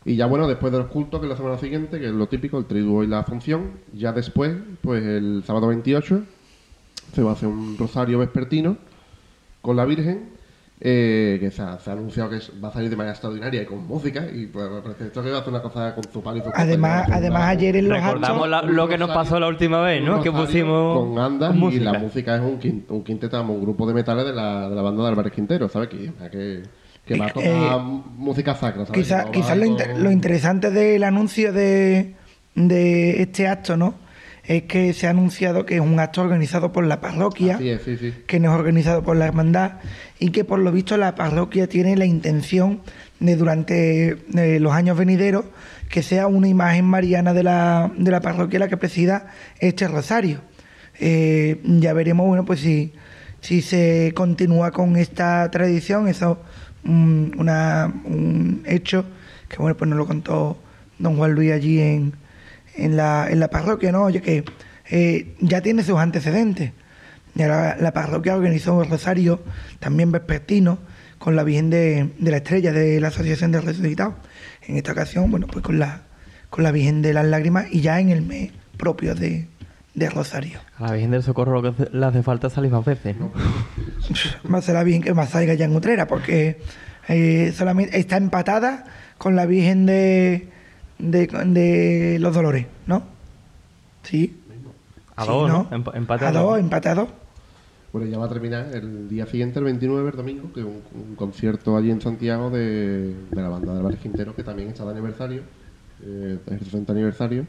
[0.06, 2.28] Y ya bueno, después de los cultos, que es la semana siguiente, que es lo
[2.28, 6.22] típico, el triduo y la función, ya después, pues el sábado 28,
[7.12, 8.76] se va a hacer un rosario vespertino
[9.60, 10.30] con la Virgen,
[10.80, 13.66] eh, que se ha, se ha anunciado que va a salir de manera extraordinaria y
[13.66, 16.22] con música, y pues me parece esto que va a hacer una cosa con su
[16.22, 18.48] palo y su Además, además una- ayer en los Recordamos actos.
[18.50, 20.22] la- lo que nos pasó la última vez, ¿no?
[20.22, 23.88] Que pusimos con andas con y la música es un, quin- un quinteto, un grupo
[23.88, 25.88] de metales de la, de la banda de Álvarez Quintero, ¿sabes?
[25.88, 26.62] Que, que,
[27.06, 29.00] que va a tocar Eh, música sacra, ¿sabes?
[29.32, 32.14] Quizás lo, inter- lo interesante del anuncio de,
[32.54, 33.94] de este acto, ¿no?
[34.44, 37.96] Es que se ha anunciado que es un acto organizado por la parroquia, es, sí,
[37.96, 38.14] sí.
[38.28, 39.72] que no es organizado por la hermandad
[40.20, 42.80] y que por lo visto la parroquia tiene la intención
[43.18, 45.46] de durante eh, los años venideros
[45.88, 49.26] que sea una imagen mariana de la, de la parroquia la que presida
[49.58, 50.40] este rosario.
[51.00, 52.92] Eh, ya veremos, bueno, pues si,
[53.40, 56.38] si se continúa con esta tradición, eso
[56.86, 59.04] mm, una, un hecho
[59.48, 60.58] que bueno, pues nos lo contó
[60.98, 62.14] don Juan Luis allí en,
[62.74, 64.04] en, la, en la parroquia, ¿no?
[64.04, 64.44] Oye, que
[64.90, 66.72] eh, ya tiene sus antecedentes.
[67.34, 69.42] La, la parroquia organizó un rosario
[69.78, 70.78] también vespertino
[71.18, 74.14] con la Virgen de, de la Estrella de la Asociación de Resucitados.
[74.66, 76.02] En esta ocasión, bueno, pues con la,
[76.50, 79.48] con la Virgen de las Lágrimas y ya en el mes propio de,
[79.96, 80.60] de Rosario.
[80.78, 83.32] A la Virgen del Socorro lo que le hace falta es salir más veces, ¿no?
[84.52, 86.60] Va a ser la Virgen que más salga ya en Utrera, porque
[87.08, 88.84] eh, solamente está empatada
[89.18, 90.48] con la Virgen de,
[90.98, 93.02] de, de los Dolores, ¿no?
[94.02, 94.36] Sí.
[95.16, 95.70] A Sí, dos, ¿no?
[95.70, 96.60] Empa- empate a dos,
[96.94, 97.08] dos.
[97.92, 100.82] Bueno, ya va a terminar el día siguiente, el 29, el domingo, que es un,
[100.94, 104.84] un concierto allí en Santiago de, de la banda de Álvarez Quintero, que también está
[104.84, 105.40] de aniversario,
[106.04, 107.46] eh, es el 60 aniversario,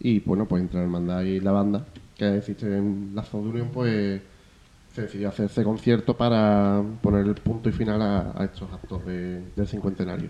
[0.00, 1.84] y bueno, pues entre la hermandad y la banda,
[2.16, 4.20] que existe en la zona de Unión, pues
[4.94, 9.04] se decidió hacer ese concierto para poner el punto y final a, a estos actos
[9.06, 10.28] de- del cincuentenario.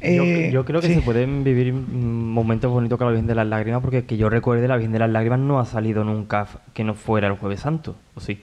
[0.00, 0.94] Yo, Eh, yo creo que sí.
[0.94, 4.68] se pueden vivir momentos bonitos con la Virgen de las Lágrimas, porque que yo recuerde,
[4.68, 7.96] la Virgen de las Lágrimas no ha salido nunca que no fuera el Jueves Santo,
[8.14, 8.40] ¿o sí?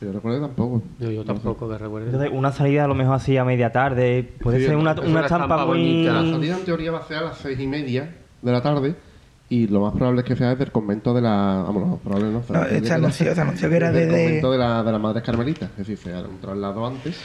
[0.00, 0.82] Yo recuerdo tampoco.
[0.98, 2.06] Yo, tampoco que recuerde.
[2.06, 4.98] Entonces, una salida a lo mejor así a media tarde, puede Sí, ser una, es
[4.98, 5.78] una una estampa estampa muy...
[5.78, 6.12] bonita.
[6.12, 8.10] La salida en teoría va a ser a las seis y media
[8.42, 8.94] de la tarde
[9.48, 11.64] y lo más probable es que sea desde el convento de la...
[11.72, 12.42] Más probable no.
[12.42, 15.70] Que era desde el convento de, la, de las Madres Carmelitas.
[15.72, 17.20] Es decir, se un traslado antes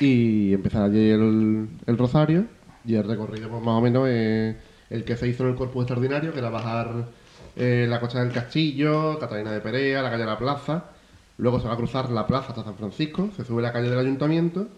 [0.00, 2.44] y empezar allí el, el rosario
[2.84, 4.56] y el recorrido pues, más o menos eh,
[4.90, 7.06] el que se hizo en el Corpus Extraordinario, que era bajar
[7.56, 10.84] eh, la costa del Castillo, Catalina de Perea, la calle de la Plaza.
[11.38, 13.98] Luego se va a cruzar la plaza hasta San Francisco, se sube la calle del
[13.98, 14.68] Ayuntamiento,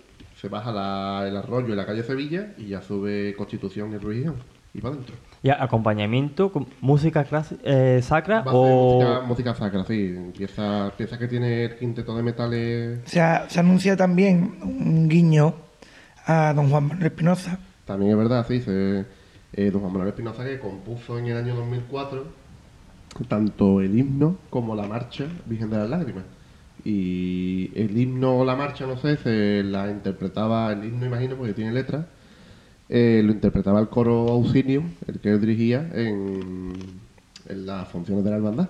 [0.40, 4.26] se baja la- el arroyo y la calle Sevilla y ya sube Constitución y Ruiz
[4.74, 5.14] y para adentro.
[5.42, 8.94] Y acompañamiento con música clase- eh, sacra Va a ser o...
[8.98, 10.16] música, música sacra, sí.
[10.36, 13.00] Pieza, pieza que tiene el quinteto de metales.
[13.04, 15.54] Se, ha- se anuncia también un guiño
[16.26, 17.58] a don Juan Manuel Espinosa.
[17.84, 18.60] También es verdad, sí.
[18.60, 19.04] Se,
[19.52, 22.48] eh, don Juan Manuel Espinosa que compuso en el año 2004
[23.28, 26.24] tanto el himno como la marcha Virgen de las Lágrimas.
[26.84, 31.52] Y el himno o la marcha, no sé, se la interpretaba, el himno imagino porque
[31.54, 32.06] tiene letra,
[32.88, 36.72] eh, lo interpretaba el coro Auxilio, el que él dirigía en,
[37.48, 38.68] las funciones de la hermandad.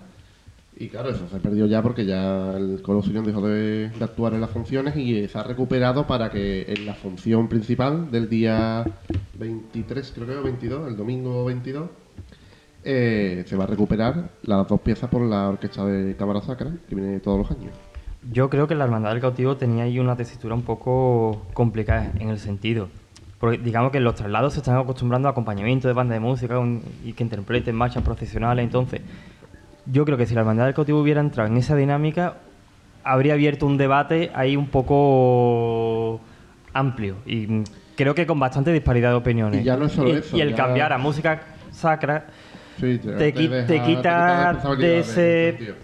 [0.76, 4.40] Y claro, eso se perdió ya porque ya el coro Auxilio dejó de, actuar en
[4.40, 8.84] las funciones y se ha recuperado para que en la función principal del día
[9.38, 11.88] 23, creo que o 22, el domingo 22,
[12.84, 16.94] eh, se va a recuperar las dos piezas por la orquesta de cámara sacra que
[16.94, 17.72] viene todos los años.
[18.32, 22.28] Yo creo que la Hermandad del Cautivo tenía ahí una tesitura un poco complicada en
[22.28, 22.88] el sentido.
[23.38, 26.82] Porque digamos que los traslados se están acostumbrando a acompañamiento de banda de música un-
[27.04, 28.64] y que interpreten marchas profesionales.
[28.64, 29.00] Entonces,
[29.86, 32.34] yo creo que si la Hermandad del Cautivo hubiera entrado en esa dinámica,
[33.04, 36.20] habría abierto un debate ahí un poco
[36.72, 37.16] amplio.
[37.26, 37.62] Y
[37.96, 39.60] creo que con bastante disparidad de opiniones.
[39.60, 42.26] Y ya no es solo Y- eso, y el cambiar a música sacra
[42.80, 45.74] Sí, te, qui- deja- te quita de ese.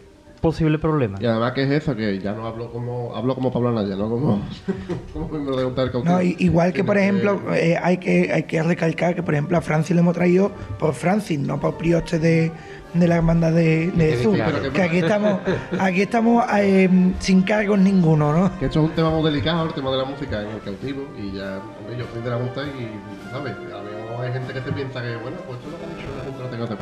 [0.44, 1.16] Posible problema.
[1.22, 4.10] Y además que es eso, que ya no hablo como hablo como Pablo Anaya, no
[4.10, 4.42] como,
[5.14, 6.02] como miembro de.
[6.04, 9.62] No, igual que, por ejemplo, eh, hay, que, hay que recalcar que, por ejemplo, a
[9.62, 12.52] Francis le hemos traído por Francis, no por Prioste de,
[12.92, 14.34] de la hermandad de, de Jesús.
[14.34, 14.70] claro.
[14.70, 15.40] Que aquí estamos,
[15.80, 16.90] aquí estamos eh,
[17.20, 18.58] sin cargos ninguno, ¿no?
[18.58, 21.08] Que esto es un tema muy delicado, el tema de la música en el cautivo,
[21.18, 23.54] y ya, hombre, yo soy de la Junta y, ¿sabes?
[23.72, 25.84] A lo mejor hay gente que se piensa que, bueno, pues esto es lo que
[25.84, 26.76] ha dicho la Junta, no tengo que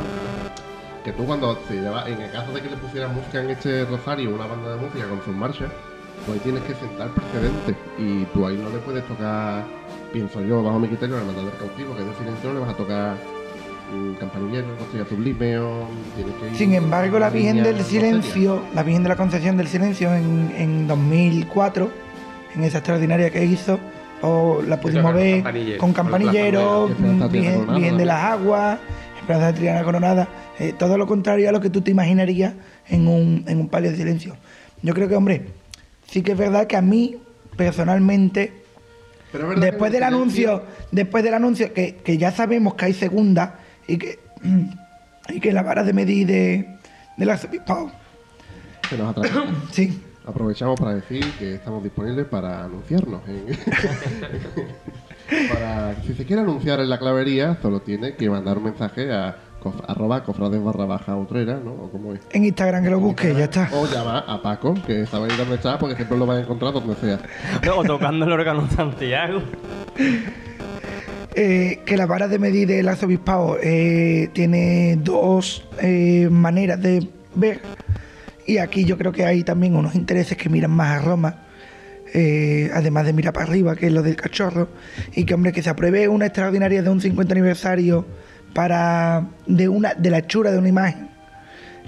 [1.05, 3.85] que tú cuando se lleva, en el caso de que le pusieran música en este
[3.85, 5.71] rosario, una banda de música con sus marchas,
[6.27, 9.65] pues ahí tienes que sentar precedente y tú ahí no le puedes tocar,
[10.13, 12.61] pienso yo, bajo mi criterio, la hermandad del cautivo, que es de silencio, no le
[12.61, 13.17] vas a tocar
[13.93, 18.83] mm, campanillero, costilla sublime o tienes que ir Sin embargo, la Virgen del Silencio, la
[18.83, 21.91] Virgen de la Concepción del Silencio en, en 2004,
[22.55, 23.81] en esa extraordinaria que hizo,
[24.23, 28.79] o la pudimos ver con campanilleros, Con Esperanza Virgen, de las Aguas,
[29.23, 32.53] Esperanza Triana Coronada, eh, todo lo contrario a lo que tú te imaginarías
[32.89, 34.37] en un, en un palio de silencio.
[34.83, 35.47] Yo creo que, hombre,
[36.07, 37.17] sí que es verdad que a mí,
[37.57, 38.53] personalmente,
[39.31, 40.07] Pero después del silencio-
[40.53, 44.19] anuncio, después del anuncio que, que ya sabemos que hay segunda y que
[45.29, 46.77] y que la vara de medir de,
[47.17, 47.93] del arzobispado,
[48.91, 49.45] Se nos atrasa.
[49.73, 53.23] sí, Aprovechamos para decir que estamos disponibles para anunciarnos.
[53.29, 53.47] en-
[55.53, 59.37] para, si se quiere anunciar en la clavería, solo tiene que mandar un mensaje a
[59.63, 61.73] cof- arroba cofrades barra baja utrera, ¿no?
[61.73, 62.21] O como es.
[62.33, 63.69] en Instagram que lo busque, ya está.
[63.73, 66.95] O llamar a Paco, que sabe dónde está, porque siempre lo van a encontrar donde
[66.97, 67.19] sea.
[67.77, 69.43] o tocando el órgano Santiago.
[71.35, 77.63] Eh, que la vara de medir del arzobispado eh, tiene dos eh, maneras de ver
[78.47, 81.37] y aquí yo creo que hay también unos intereses que miran más a Roma
[82.15, 84.69] eh, además de mirar para arriba que es lo del cachorro
[85.15, 88.05] y que hombre que se apruebe una extraordinaria de un 50 aniversario
[88.55, 91.09] para de una de la hechura de una imagen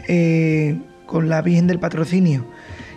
[0.08, 2.46] eh, con la Virgen del Patrocinio.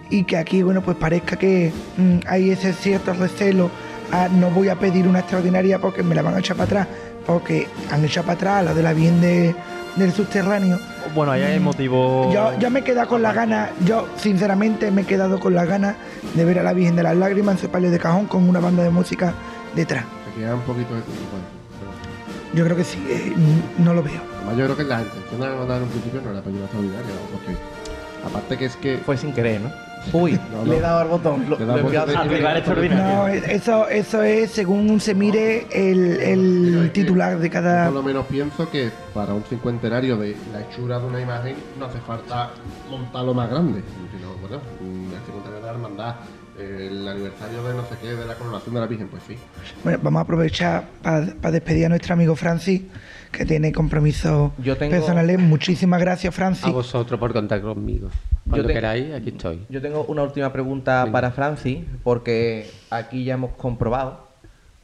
[0.09, 3.69] Y que aquí bueno pues parezca que mm, hay ese cierto recelo
[4.11, 6.87] a no voy a pedir una extraordinaria porque me la van a echar para atrás
[7.25, 9.53] porque han echado para atrás la de la Virgen de-
[9.97, 10.79] del subterráneo
[11.13, 12.31] Bueno, ahí hay motivo.
[12.33, 15.65] yo, yo me he quedado con la gana, yo sinceramente me he quedado con la
[15.65, 15.95] gana
[16.35, 18.59] de ver a la Virgen de las Lágrimas en su palio de cajón con una
[18.59, 19.33] banda de música
[19.75, 20.05] detrás.
[20.33, 21.01] Se queda un poquito de.
[22.53, 23.33] Yo creo que sí, eh,
[23.77, 24.21] no lo veo.
[24.37, 26.63] Además, yo creo que la intención de la en un principio no era para una
[26.65, 27.57] extraordinaria, porque
[28.25, 29.69] aparte que es que Fue sin querer, ¿no?
[30.13, 30.65] Uy, No, no.
[30.65, 31.49] le he dado al botón.
[31.49, 33.03] Lo, Le Activar extraordinario.
[33.05, 37.85] No, eh, eso, eso es según se mire el, el titular de Yo cada...
[37.85, 41.85] por lo menos pienso que para un cincuentenario de la hechura de una imagen no
[41.85, 42.51] hace falta
[42.89, 43.81] montarlo más grande.
[44.15, 46.15] Sino, bueno, mm, el cincuentenario de la hermandad,
[46.57, 49.35] el aniversario de no sé qué, de la coronación de la Virgen, pues sí.
[49.83, 52.81] Bueno, vamos a aprovechar para despedir a nuestro amigo Francis,
[53.37, 55.37] que tiene compromisos Yo tengo- personales.
[55.39, 56.65] Muchísimas gracias, Francis.
[56.65, 58.09] A vosotros por contar conmigo.
[58.49, 59.61] Cuando te- queráis, aquí estoy.
[59.69, 61.11] Yo tengo una última pregunta Venga.
[61.11, 64.27] para Francis, porque aquí ya hemos comprobado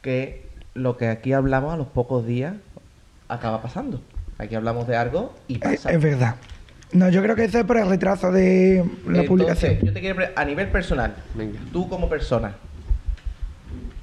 [0.02, 2.54] que lo que aquí hablamos a los pocos días
[3.28, 4.00] acaba pasando.
[4.38, 5.90] Aquí hablamos de algo y pasa.
[5.90, 6.36] es verdad.
[6.92, 9.78] No, yo creo que eso es por el retraso de la Entonces, publicación.
[9.82, 11.58] yo te quiero a nivel personal, Venga.
[11.72, 12.54] tú como persona,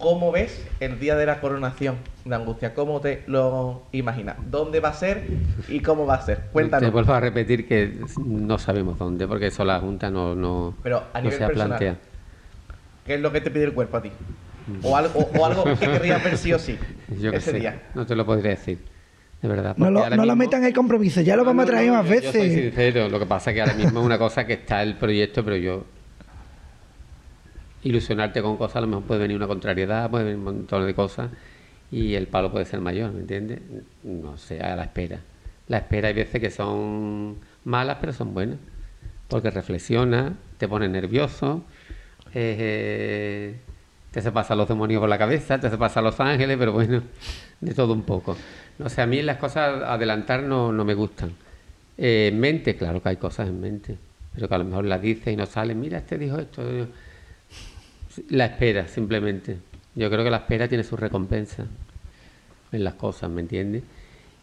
[0.01, 1.95] ¿cómo ves el día de la coronación
[2.25, 2.73] de Angustia?
[2.73, 4.35] ¿Cómo te lo imaginas?
[4.49, 5.23] ¿Dónde va a ser
[5.69, 6.39] y cómo va a ser?
[6.39, 6.91] Te Cuéntanos.
[6.91, 7.93] vuelvo a repetir que
[8.25, 11.47] no sabemos dónde, porque eso la Junta no, no, Pero a no nivel se ha
[11.47, 11.69] personal.
[11.69, 11.97] planteado.
[13.05, 14.11] ¿Qué es lo que te pide el cuerpo a ti?
[14.83, 16.77] O algo, o, o algo que querrías ver sí o sí
[17.21, 17.81] Yo ese sé, día.
[17.95, 18.79] no te lo podría decir,
[19.41, 19.75] de verdad.
[19.77, 22.05] No lo, metan en el compromiso, ya lo No, vamos no, a traer no, más
[22.07, 22.71] yo- Yo soy veces.
[22.71, 25.43] sincero, lo que pasa es que ahora mismo es una cosa que está el proyecto,
[25.43, 25.83] pero yo
[27.83, 30.93] ilusionarte con cosas, a lo mejor puede venir una contrariedad, puede venir un montón de
[30.93, 31.29] cosas
[31.91, 33.59] y el palo puede ser mayor, ¿me entiendes?
[34.03, 35.19] No sé, a la espera.
[35.67, 38.57] La espera hay veces que son malas, pero son buenas,
[39.27, 41.63] porque reflexiona, te pone nervioso,
[42.33, 43.55] eh,
[44.11, 47.01] te se pasan los demonios por la cabeza, te se pasan los ángeles, pero bueno,
[47.59, 48.37] de todo un poco.
[48.79, 51.31] No sé, a mí las cosas adelantar no, no me gustan.
[51.97, 53.97] Eh, en mente, claro que hay cosas en mente,
[54.33, 56.63] pero que a lo mejor las dices y no salen, mira, este dijo esto.
[58.29, 59.57] La espera, simplemente.
[59.95, 61.65] Yo creo que la espera tiene su recompensa
[62.71, 63.83] en las cosas, ¿me entiendes?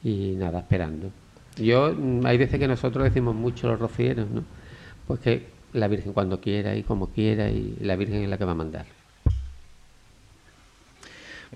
[0.05, 1.11] Y nada, esperando.
[1.57, 4.45] Yo, mm, hay veces que nosotros decimos mucho los rocieros, ¿no?
[5.07, 8.45] Pues que la Virgen cuando quiera y como quiera y la Virgen es la que
[8.45, 8.87] va a mandar.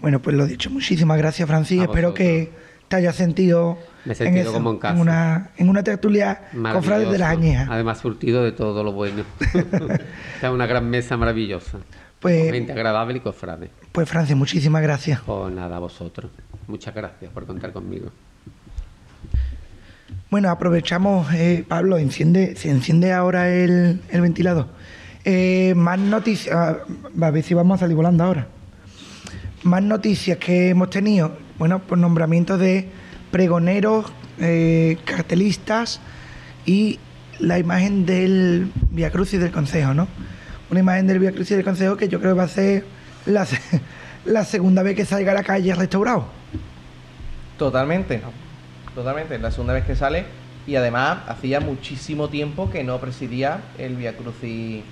[0.01, 1.83] Bueno, pues lo dicho, muchísimas gracias, Francis.
[1.83, 2.51] Espero que
[2.93, 5.01] te hayas sentido, Me he sentido eso, como en casa.
[5.01, 6.43] una, en una tertulia
[6.75, 7.67] cofrades de las añejas.
[7.71, 9.25] Además, surtido de todo lo bueno.
[10.35, 11.79] Está una gran mesa maravillosa.
[12.21, 13.71] Pues- Gente agradable y cofrade.
[13.93, 15.21] Pues, Francis, muchísimas gracias.
[15.25, 16.31] Pues nada, a vosotros.
[16.69, 18.11] Muchas gracias por contar conmigo.
[20.31, 24.67] Bueno, aprovechamos, eh, Pablo, enciende, se enciende ahora el, el ventilador.
[25.25, 26.77] Eh, más noticias, ah,
[27.23, 28.47] a ver si vamos a salir volando ahora.
[29.63, 32.89] Más noticias que hemos tenido, bueno, por nombramiento de
[33.31, 34.07] pregoneros,
[34.39, 36.01] eh, cartelistas
[36.67, 36.99] y
[37.39, 40.09] la imagen del Via Crucis del Consejo, ¿no?
[40.71, 42.85] Una imagen del Via Crucis del Consejo que yo creo que va a ser
[43.27, 43.59] la, se-
[44.25, 46.27] la segunda vez que salga a la calle restaurado.
[47.59, 48.21] Totalmente.
[48.95, 49.39] Totalmente.
[49.39, 50.25] La segunda vez que sale
[50.67, 54.83] y además hacía muchísimo tiempo que no presidía el Via Crucis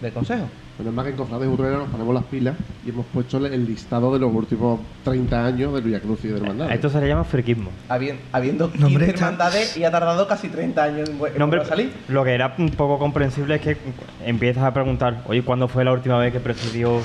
[0.00, 0.48] del Consejo.
[0.78, 3.66] Bueno, es más que en Cofrades Utrera nos ponemos las pilas y hemos puesto el-
[3.66, 6.68] listado de los últimos 30 años del Crucis y del Hermandad.
[6.70, 7.70] A esto se le llama friquismo.
[7.88, 11.26] Habien- habiendo 15 No, hombre, está- hermandades y ha tardado casi 30 años en, vu-
[11.28, 11.92] en No, hombre, volver a salir.
[12.08, 13.76] lo que era un poco comprensible es que
[14.24, 17.00] empiezas a preguntar, oye, ¿cuándo fue la última vez que presidió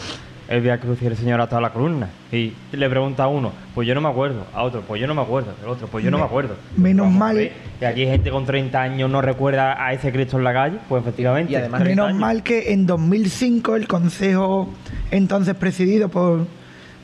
[0.50, 2.10] el Via Cruz y el Señor hasta la columna?
[2.32, 5.14] Y le pregunta a uno, pues yo no me acuerdo, a otro, pues yo no
[5.16, 6.56] me acuerdo, el otro, pues yo no me acuerdo.
[6.78, 10.12] Menos Vamos a mal- Que aquí hay gente con 30 años no recuerda a ese
[10.12, 11.54] Cristo en la calle, pues efectivamente.
[11.54, 12.20] Y además- 30 Menos años.
[12.22, 14.70] mal que en 2005 el consejo,
[15.12, 16.46] entonces presidido por,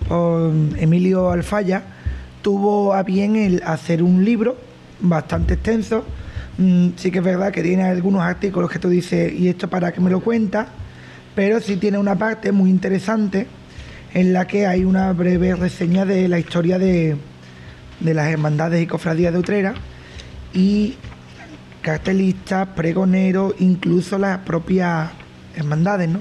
[0.08, 1.84] por Emilio Alfaya,
[2.42, 4.58] tuvo a bien el hacer un libro
[5.00, 6.04] bastante extenso.
[6.58, 9.92] Mm, sí que es verdad que tiene algunos artículos que tú dices, ¿y esto para
[9.92, 10.68] qué me lo cuentas?
[11.36, 13.48] Pero sí tiene una parte muy interesante
[14.14, 17.16] en la que hay una breve reseña de la historia de,
[18.00, 19.74] de las hermandades y cofradías de Utrera
[20.54, 20.96] y
[21.82, 25.10] cartelistas, pregoneros, incluso las propias
[25.56, 26.20] hermandades, ¿no?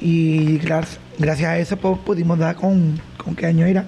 [0.00, 3.84] Y gracias a eso pues, pudimos dar con, con qué año era.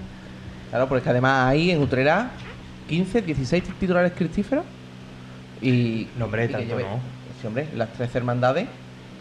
[0.70, 2.30] Claro, porque además hay en Utrera
[2.88, 4.64] 15, 16 titulares cristíferos.
[5.60, 6.06] Y.
[6.18, 7.00] No, hombre, y que tanto lleve- no.
[7.40, 8.68] Sí, hombre, las 13 hermandades,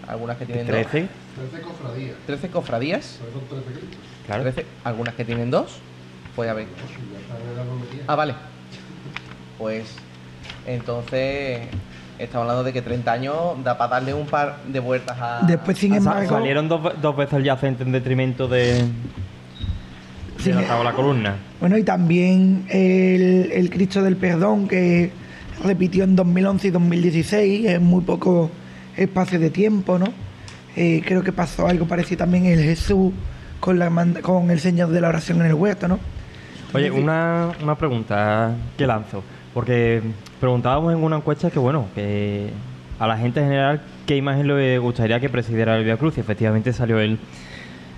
[0.08, 1.08] algunas que tienen 13,
[1.52, 2.12] 13 cofradías.
[2.16, 4.00] dos, 13 cofradías, Pero son 13 Cristos.
[4.26, 4.44] claro.
[4.44, 5.80] 13, algunas que tienen dos.
[6.36, 6.68] Pues a ver.
[8.08, 8.34] Ah, vale.
[9.58, 9.86] Pues
[10.68, 11.62] entonces
[12.20, 15.42] estamos hablando de que 30 años da para darle un par de vueltas a.
[15.48, 18.84] Después, sin Sa- embargo, salieron dos, dos veces el yacente en detrimento de,
[20.40, 21.36] Sí, de la columna.
[21.60, 25.12] bueno, y también el, el Cristo del Perdón que
[25.64, 28.52] repitió en 2011 y 2016, en muy poco
[28.98, 30.08] espacio de tiempo, ¿no?
[30.76, 33.14] Eh, creo que pasó algo parecido también el Jesús
[33.60, 33.90] con, la,
[34.22, 36.00] con el Señor de la Oración en el huerto, ¿no?
[36.74, 39.24] Oye, una, una pregunta que lanzo.
[39.54, 40.02] Porque
[40.40, 42.52] preguntábamos en una encuesta que, bueno, que
[43.00, 46.18] a la gente en general, ¿qué imagen le gustaría que presidiera el Via Cruz?
[46.18, 47.18] Y efectivamente salió el,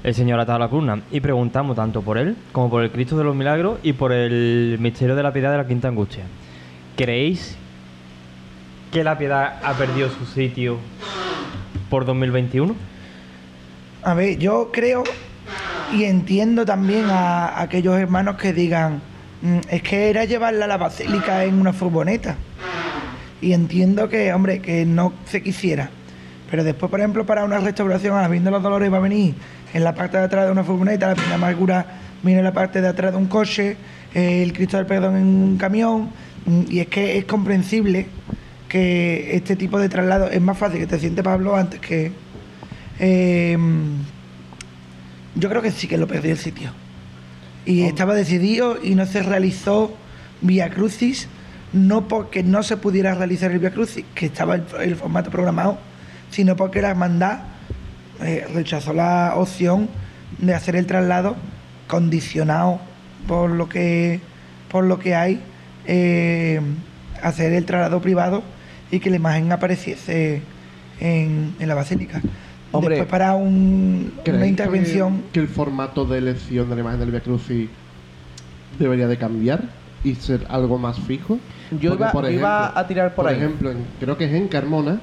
[0.03, 1.01] el señor atado a la columna.
[1.11, 4.77] Y preguntamos tanto por él, como por el Cristo de los Milagros y por el
[4.79, 6.23] misterio de la piedad de la Quinta Angustia.
[6.95, 7.57] ¿Creéis
[8.91, 10.77] que la piedad ha perdido su sitio
[11.89, 12.75] por 2021?
[14.03, 15.03] A ver, yo creo
[15.93, 19.01] y entiendo también a, aquellos hermanos que digan,
[19.41, 22.35] "Mm, es que era llevarla a la basílica en una furgoneta.
[23.41, 25.89] Y entiendo que, hombre, que no se quisiera.
[26.51, 29.33] Pero después, por ejemplo, para una restauración, a la Virgen los Dolores va a venir
[29.73, 31.85] en la parte de atrás de una furgoneta, la Pequeña Amargura
[32.23, 33.77] viene en la parte de atrás de un coche,
[34.13, 36.09] el Cristo del Perdón en un camión.
[36.45, 38.07] Mm, Y es que es comprensible
[38.69, 42.11] que este tipo de traslado es más fácil que te siente Pablo antes que...
[42.99, 43.57] eh,
[45.35, 46.71] yo creo que sí que lo perdió el sitio.
[47.65, 49.93] Y estaba decidido y no se realizó
[50.41, 51.27] Vía Crucis,
[51.73, 55.77] no porque no se pudiera realizar el Vía Crucis, que estaba el, el formato programado,
[56.31, 57.39] sino porque la hermandad
[58.21, 59.87] eh, rechazó la opción
[60.39, 61.35] de hacer el traslado
[61.87, 62.79] condicionado
[63.27, 64.19] por lo que
[64.69, 65.41] por lo que hay
[65.85, 66.59] eh,
[67.21, 68.43] hacer el traslado privado
[68.91, 70.41] y que la imagen apareciese
[70.99, 72.21] en, en la basílica.
[72.71, 76.81] Hombre, Después para un- ¿Creéis una intervención Que, que el formato de elección de la
[76.81, 77.67] imagen del Via Crucis
[78.77, 79.61] debería de cambiar
[80.03, 81.39] y ser algo más fijo.
[81.71, 83.35] Yo Porque, iba- por yo iba a tirar por ahí.
[83.37, 84.99] ejemplo, en- creo que es en Carmona,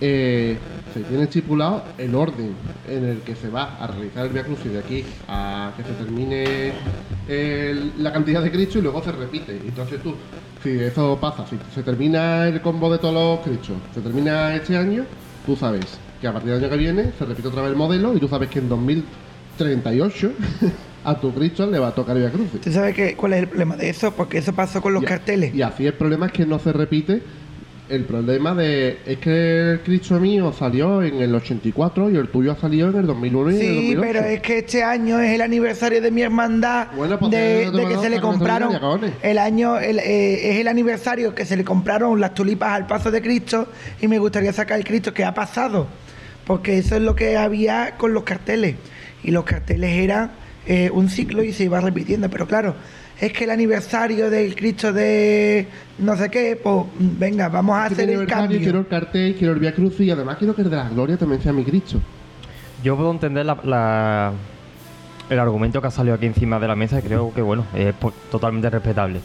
[0.00, 0.56] eh,
[0.94, 2.52] se tiene estipulado el orden
[2.88, 5.92] en el que se va a realizar el Via Crucis de aquí a que se
[5.92, 6.72] termine
[7.28, 9.52] el- la cantidad de Cristo y luego se repite.
[9.64, 10.14] Entonces tú,
[10.62, 14.76] si eso pasa, si se termina el combo de todos los Cristos, se termina este
[14.76, 15.04] año,
[15.46, 15.84] tú sabes
[16.20, 18.28] que a partir del año que viene se repite otra vez el modelo y tú
[18.28, 20.32] sabes que en 2038
[21.04, 22.60] a tu Cristo le va a tocar el Via Crucis.
[22.60, 24.12] ¿Tú sabes qué, cuál es el problema de eso?
[24.12, 25.54] Porque eso pasó con los Y- carteles.
[25.54, 27.22] Y así el problema es que no se repite.
[27.90, 32.52] El problema de es que el Cristo mío salió en el 84 y el tuyo
[32.52, 34.00] ha salido en el 2001 y en el Sí, 2008.
[34.00, 37.96] pero es que este año es el aniversario de mi hermandad Bueno, pues de, que
[37.98, 38.72] se le compraron
[39.22, 43.10] el año el, eh, es el aniversario que se le compraron las tulipas al paso
[43.10, 43.66] de Cristo
[44.00, 45.88] y me gustaría sacar el Cristo que ha pasado
[46.46, 48.76] porque eso es lo que había con los carteles
[49.24, 50.30] y los carteles eran
[50.66, 52.76] eh, un ciclo y se iba repitiendo pero claro
[53.20, 55.66] es que el aniversario del Cristo de
[55.98, 59.58] no sé qué pues venga vamos a hacer el cambio Quiero el cartel, quiero el
[59.60, 62.00] Via Crucis y además quiero que el de la Gloria también sea mi Cristo.
[62.82, 64.32] Yo puedo entender la, la-
[65.28, 67.94] el argumento que ha salido aquí encima de la mesa y creo que, bueno, es
[68.30, 69.20] totalmente respetable.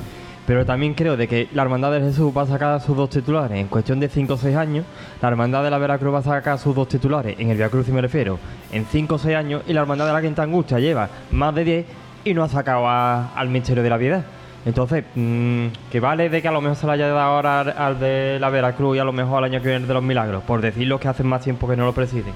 [0.45, 3.57] Pero también creo de que la Hermandad de Jesús va a sacar sus dos titulares
[3.57, 4.85] en cuestión de 5 o 6 años,
[5.19, 7.87] la Hermandad de la Veracruz va a sacar sus dos titulares, en el Via Cruz
[7.87, 8.37] me refiero,
[8.71, 11.63] en 5 o 6 años, y la Hermandad de la Quinta Angustia lleva más de
[11.63, 11.85] 10
[12.25, 14.23] y no ha sacado a- al Misterio de la Piedad.
[14.65, 17.69] Entonces, mm, que vale de que a lo mejor se la haya dado ahora al,
[17.77, 20.43] al de la Veracruz y a lo mejor al año que viene de los Milagros,
[20.43, 22.33] por decir los que hacen más tiempo que no lo presiden.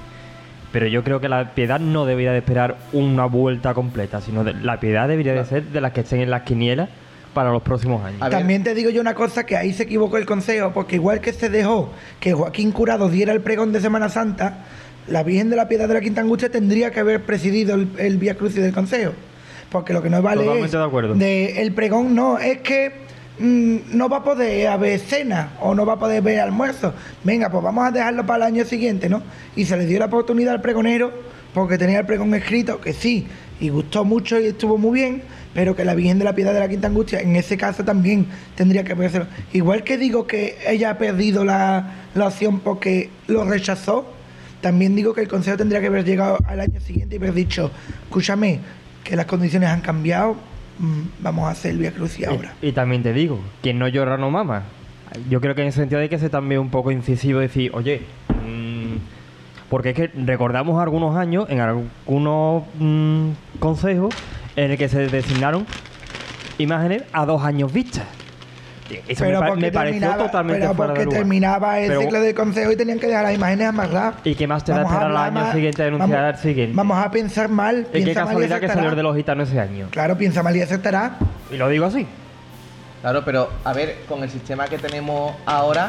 [0.72, 4.54] Pero yo creo que la piedad no debería de esperar una vuelta completa, sino de-
[4.54, 6.88] la piedad debería de ser de las que estén en las quinielas
[7.34, 8.22] para los próximos años.
[8.38, 11.32] También te digo yo una cosa que ahí se equivocó el consejo, porque igual que
[11.32, 14.58] se dejó que Joaquín Curado diera el pregón de Semana Santa,
[15.08, 18.18] la Virgen de la Piedad de la Quinta Angustia tendría que haber presidido el, el
[18.18, 19.12] Vía Crucis del consejo.
[19.70, 21.14] Porque lo que no vale Totalmente es de acuerdo.
[21.14, 22.92] de el pregón no, es que
[23.38, 26.92] mm, no va a poder haber cena o no va a poder ver almuerzo.
[27.24, 29.22] Venga, pues vamos a dejarlo para el año siguiente, ¿no?
[29.54, 31.12] Y se le dio la oportunidad al pregonero
[31.54, 33.26] porque tenía el pregón escrito, que sí,
[33.60, 35.22] y gustó mucho y estuvo muy bien,
[35.54, 38.26] pero que la Virgen de la Piedad de la Quinta Angustia en ese caso también
[38.54, 39.22] tendría que haberse.
[39.52, 44.06] Igual que digo que ella ha perdido la, la opción porque lo rechazó,
[44.60, 47.70] también digo que el Consejo tendría que haber llegado al año siguiente y haber dicho,
[48.04, 48.60] escúchame,
[49.10, 50.36] que las condiciones han cambiado,
[50.78, 52.54] mm, vamos a hacer el Vía Crucis ahora.
[52.62, 54.62] Y, y también te digo, quien no llora no mama.
[55.28, 57.72] Yo creo que en ese sentido hay que ser también un poco incisivo y decir,
[57.74, 58.96] oye, mm,
[59.68, 64.14] porque es que recordamos algunos años, en algunos mm, consejos,
[64.54, 65.66] en el que se designaron
[66.58, 68.04] imágenes a dos años vistas.
[68.90, 71.18] Y Eso me, pa- porque me pareció terminaba- totalmente pero fuera de porque lugar.
[71.20, 74.14] terminaba el Pero- ciclo del consejo y tenían que dejar las imágenes amarradas.
[74.24, 76.76] ¿Y qué más te da esperar al año más- siguiente a denunciar vamos- al siguiente?
[76.76, 77.76] Vamos a pensar mal.
[77.80, 79.86] ¿Y qué piensa mal y casualidad que salió de los gitanos ese año?
[79.90, 81.12] Claro, piensa mal y acertará.
[81.50, 82.06] Y lo digo así.
[83.00, 85.88] Claro, pero a ver, con el sistema que tenemos ahora,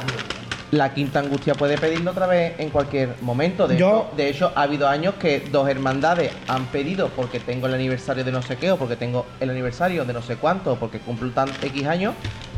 [0.72, 3.68] la quinta angustia puede pedirlo otra vez en cualquier momento.
[3.68, 7.68] De, Yo- hecho, de hecho, ha habido años que dos hermandades han pedido porque tengo
[7.68, 10.72] el aniversario de no sé qué, o porque tengo el aniversario de no sé cuánto,
[10.72, 12.16] o porque cumplo tan X años,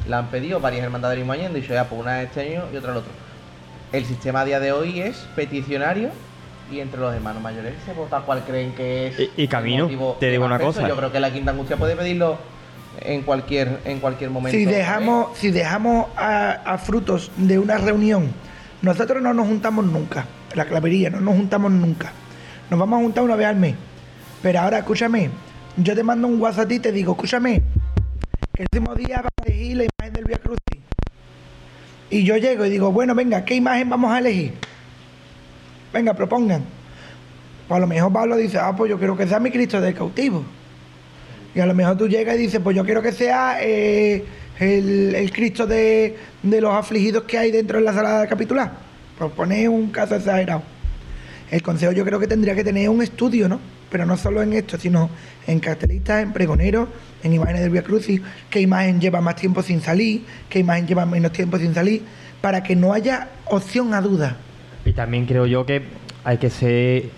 [0.08, 2.42] la han pedido varias hermandades del mismo año y han dicho ya, pues una este
[2.42, 3.12] año y otra el otro.
[3.92, 6.10] El sistema a día de hoy es peticionario
[6.72, 9.88] y entre los hermanos mayores se vota cuál creen que es Y- Camino,
[10.20, 10.74] te de digo una peso.
[10.74, 10.88] cosa.
[10.88, 12.38] Yo creo que la quinta angustia puede pedirlo
[13.02, 14.58] en cualquier en cualquier momento.
[14.58, 18.32] Si dejamos, si dejamos a, a frutos de una reunión,
[18.82, 20.26] nosotros no nos juntamos nunca.
[20.56, 22.12] La clavería, no nos juntamos nunca.
[22.70, 23.76] Nos vamos a juntar una vez al mes.
[24.42, 25.30] Pero ahora, escúchame,
[25.78, 27.62] yo te mando un WhatsApp y te digo, escúchame,
[28.54, 30.82] que el último día vas a elegir la imagen del Via Crucis.
[32.10, 34.54] Y yo llego y digo, bueno, venga, ¿qué imagen vamos a elegir?
[35.92, 36.64] Venga, propongan.
[37.68, 39.94] Pues a lo mejor Pablo dice, ah, pues yo quiero que sea mi Cristo del
[39.94, 40.44] cautivo.
[41.56, 44.26] Y a lo mejor tú llegas y dices, pues yo quiero que sea eh,
[44.60, 48.72] el, el Cristo de, de los afligidos que hay dentro de la sala de capitular.
[49.18, 50.64] Por poner un caso exagerado.
[51.50, 53.60] El consejo yo creo que tendría que tener un estudio, ¿no?
[53.94, 55.12] Pero no solo en esto, sino
[55.46, 56.90] en cartelistas, en pregoneros,
[57.24, 61.06] en imágenes del Via Crucis, qué imagen lleva más tiempo sin salir, qué imagen lleva
[61.06, 62.02] menos tiempo sin salir,
[62.42, 64.38] para que no haya opción a duda.
[64.84, 65.84] Y también creo yo que
[66.24, 67.12] hay que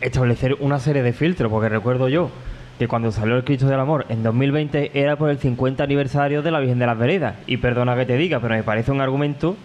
[0.00, 2.30] establecer una serie de filtros, porque recuerdo yo
[2.78, 6.52] que cuando salió el Cristo del Amor en 2020 era por el 50 aniversario de
[6.52, 7.34] la Virgen de las Veredas.
[7.48, 9.56] Y perdona que te diga, pero me parece un argumento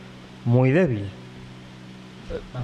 [0.45, 1.03] muy débil.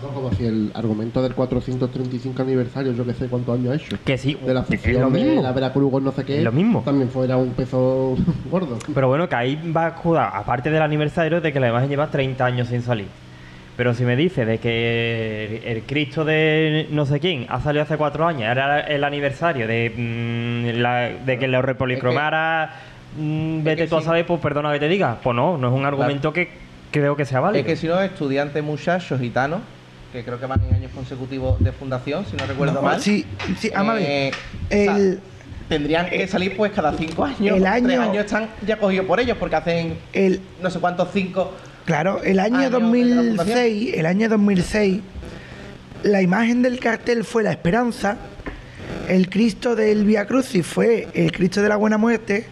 [0.02, 3.98] Como si el argumento del 435 aniversario, yo que sé cuántos años ha hecho.
[4.04, 5.42] Que sí, De la es lo fusión de mismo.
[5.42, 6.38] la Veracruz no sé qué.
[6.40, 6.82] Es lo mismo.
[6.84, 8.16] También fuera un peso
[8.50, 8.78] gordo.
[8.94, 12.08] Pero bueno, que ahí va a jugar, aparte del aniversario, de que la imagen lleva
[12.08, 13.08] 30 años sin salir.
[13.78, 17.84] Pero si me dice de que el, el Cristo de no sé quién ha salido
[17.84, 19.92] hace cuatro años, era el aniversario de,
[20.76, 22.74] mm, la- de que lo repolicromara,
[23.18, 25.18] vete que tú a saber, pues perdona que te diga.
[25.24, 26.50] Pues no, no es un argumento que
[26.92, 27.62] creo que sea válido.
[27.62, 29.62] Es que si no, estudiantes muchachos gitanos,
[30.12, 33.02] que creo que van en años consecutivos de fundación, si no recuerdo No, mal.
[33.02, 33.26] Sí,
[33.60, 34.32] sí, ver, eh,
[34.70, 35.20] o sea, el,
[35.70, 37.40] tendrían que salir pues cada cinco años.
[37.58, 41.10] el Tres año- años están ya cogidos por ellos porque hacen el, no sé cuántos
[41.14, 41.54] cinco.
[41.86, 45.00] Claro, el año Año de la 2006, el año 2006,
[46.04, 48.18] la imagen del cartel fue la esperanza,
[49.08, 52.46] el Cristo del Via Crucis fue el Cristo de la Buena Muerte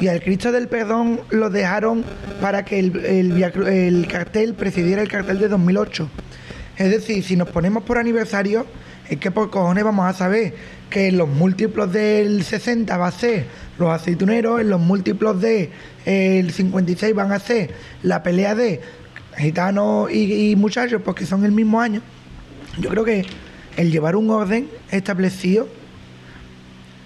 [0.00, 2.04] y al Cristo del Perdón lo dejaron
[2.40, 6.08] para que el, cartel presidiera el cartel de 2008.
[6.76, 8.66] Es decir, si nos ponemos por aniversario,
[9.08, 10.54] es que por cojones vamos a saber
[10.90, 13.46] que en los múltiplos del 60 va a ser
[13.78, 15.70] los aceituneros, en los múltiplos del
[16.04, 17.70] el 56 van a ser
[18.02, 18.80] la pelea de
[19.36, 22.02] gitanos y, y muchachos, porque son el mismo año.
[22.78, 23.24] Yo creo que
[23.76, 25.68] el llevar un orden establecido,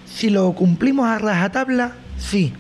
[0.07, 2.55] si lo cumplimos a rajatabla, sí.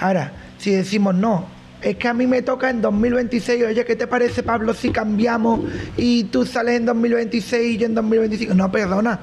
[0.00, 1.46] Ahora, si decimos no,
[1.82, 5.60] es que a mí me toca en 2026, oye, ¿qué te parece, Pablo, si cambiamos
[5.96, 8.54] y tú sales en 2026 y yo en 2025?
[8.54, 9.18] No, perdona.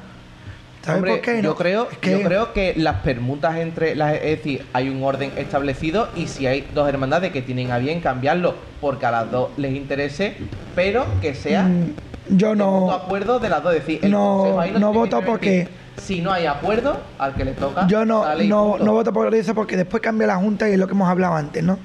[0.84, 1.42] ¿Sabes Hombre, por qué?
[1.42, 1.56] yo, no?
[1.56, 4.14] creo, Es que- yo creo que las permutas entre las.
[4.16, 8.02] Es decir, hay un orden establecido y si hay dos hermandades que tienen a bien
[8.02, 10.36] cambiarlo porque a las dos les interese,
[10.76, 11.64] pero que sea.
[11.64, 11.94] Mm,
[12.38, 12.92] yo de no.
[12.92, 13.74] acuerdo de las dos.
[13.74, 17.34] Es decir, el no, ahí no que voto porque decir, Si no hay acuerdo, al
[17.36, 17.88] que le toca.
[17.88, 20.88] Yo no, no, no voto por eso porque después cambia la Junta y es lo
[20.88, 21.78] que hemos hablado antes, ¿no?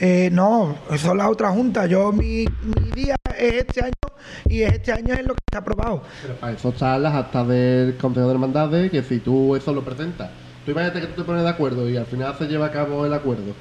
[0.00, 1.86] Eh, no, eso es la otra Junta.
[1.86, 3.92] Yo, mi, mi día es este año
[4.46, 6.02] y este año es lo que está aprobado.
[6.22, 9.82] Pero para eso están las actas del Consejo de Hermandades, que si tú eso lo
[9.82, 10.30] presentas,
[10.64, 13.06] tú imagínate que tú te pones de acuerdo y al final se lleva a cabo
[13.06, 13.54] el acuerdo.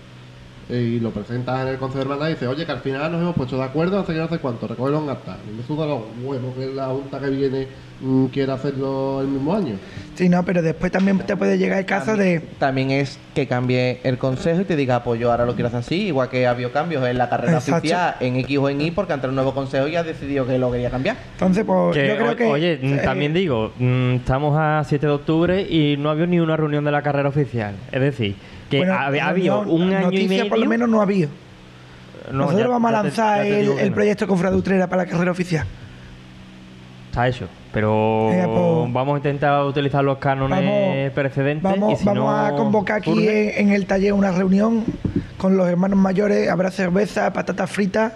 [0.70, 3.12] Eh, Y lo presentas en el Consejo de Hermandades y dices, oye, que al final
[3.12, 5.38] nos hemos puesto de acuerdo, hace que no sé cuánto, recógelo en acta.
[5.50, 7.68] Mí me suda los huevos que la Junta que viene
[8.02, 9.76] mm, quiera hacerlo el mismo año.
[10.16, 12.40] Sí, no, pero después también te puede llegar el caso de...
[12.60, 15.80] También es que cambie el consejo y te diga, pues yo ahora lo quiero hacer
[15.80, 17.78] así, igual que ha habido cambios en la carrera Exacto.
[17.80, 20.58] oficial, en X o en Y, porque ante el nuevo consejo ya ha decidido que
[20.60, 21.16] lo quería cambiar.
[21.34, 22.46] Entonces, pues Que, yo creo o- que...
[22.46, 26.28] Oye, mm, eh, también digo, mm, estamos a 7 de octubre y no ha habido
[26.28, 27.76] ni una reunión de la carrera oficial.
[27.92, 28.36] Es decir,
[28.72, 30.50] que bueno, ha, ha habido reunión, un año y noticia medio.
[30.50, 31.30] por lo menos no ha habido.
[32.32, 33.96] No, Nosotros ya- vamos a ya lanzar te el, no.
[33.96, 35.66] proyecto con Utrera para la carrera oficial.
[37.10, 37.48] Está hecho.
[37.74, 41.70] Pero Venga, pues, vamos a intentar utilizar los cánones Vamos- precedentes.
[41.76, 44.84] y Vamos, si vamos no a convocar aquí en, en el taller una reunión
[45.38, 46.50] con los hermanos mayores.
[46.50, 48.14] Habrá cerveza, patatas fritas.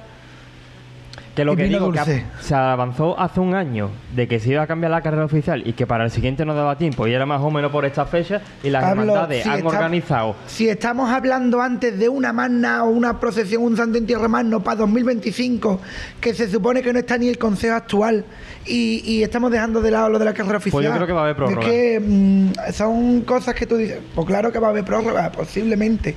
[1.35, 2.25] Que lo y que digo, que dulce.
[2.41, 5.73] se avanzó hace un año de que se iba a cambiar la carrera oficial y
[5.73, 8.41] que para el siguiente no daba tiempo y era más o menos por esta fecha
[8.63, 12.83] y las Pablo, hermandades si han está- organizado Si estamos hablando antes de una magna
[12.85, 15.79] o una procesión, un santo entierro magno para 2025,
[16.21, 18.23] que se supone que no está ni el consejo actual
[18.65, 20.81] y, y estamos dejando de lado lo de la carrera oficial.
[20.81, 21.61] Pues yo creo que va a haber prórroga.
[21.61, 25.31] Es que mm, son cosas que tú dices, pues claro que va a haber prórroga,
[25.31, 26.15] posiblemente.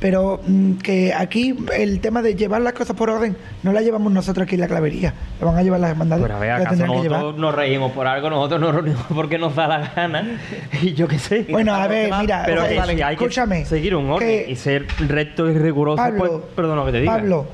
[0.00, 4.12] Pero mm, que aquí el tema de llevar las cosas por orden no la llevamos
[4.12, 6.24] nosotros aquí en la clavería, lo van a llevar las hermandades.
[6.24, 7.20] Pues a ver, la acaso tendrán que llevar.
[7.20, 10.38] nosotros nos reímos por algo, nosotros nos reunimos porque nos da la gana
[10.82, 11.46] y yo qué sé.
[11.50, 12.78] Bueno, a ver, mira, pero hay
[13.14, 17.00] escúchame, que seguir un orden y ser recto y riguroso, Pablo, pues perdona que te
[17.00, 17.14] diga.
[17.16, 17.46] Pablo,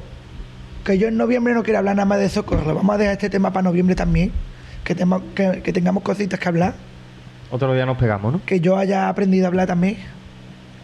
[0.84, 2.74] que yo en noviembre no quiero hablar nada más de socorro.
[2.74, 4.32] Vamos a dejar este tema para noviembre también.
[4.84, 6.74] Que, tema- que, que tengamos cositas que hablar.
[7.50, 8.40] Otro día nos pegamos, ¿no?
[8.44, 9.96] Que yo haya aprendido a hablar también.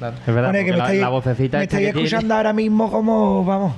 [0.01, 0.17] Claro.
[0.27, 2.35] Es verdad, Bueno, que me la, estáis, la vocecita me esta estáis que tiene- escuchando
[2.35, 3.75] ahora mismo como, vamos,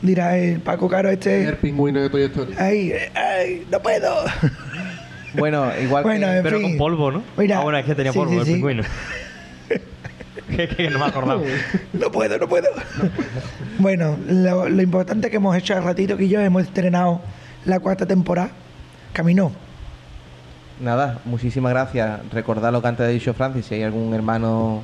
[0.00, 1.52] dirá el Paco Caro El este.
[1.54, 2.54] pingüino de Toy Story.
[2.58, 4.14] Ay, ay, no puedo.
[5.34, 6.40] Bueno, igual Bueno, que...
[6.42, 6.70] Pero fin.
[6.70, 7.22] con polvo, ¿no?
[7.36, 8.52] Mira, ah, bueno, es que tenía sí, polvo sí, el sí.
[8.54, 8.82] pingüino.
[10.56, 11.42] que, que no me acordaba.
[11.92, 12.68] No puedo, no puedo.
[13.78, 17.20] bueno, lo, lo importante que hemos hecho hace ratito que yo hemos estrenado
[17.66, 18.50] la cuarta temporada.
[19.12, 19.52] Caminó.
[20.80, 22.20] Nada, muchísimas gracias.
[22.32, 24.82] Recordad lo que antes ha dicho Francis, si hay algún hermano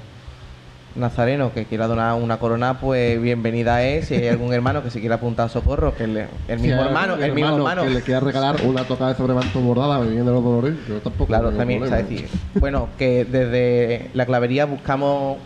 [0.97, 4.07] nazareno que quiera donar una corona, pues bienvenida es.
[4.07, 7.15] Si hay algún hermano que se quiera apuntar a socorro, que le- el mismo hermano,
[7.15, 7.83] algún el mismo hermano.
[7.83, 11.27] Que le quiera regalar una tocada de sobremanto bordada bebiendo los dolores, yo tampoco.
[11.27, 12.29] Claro, también, es decir,
[12.61, 15.39] bueno, que desde la clavería buscamos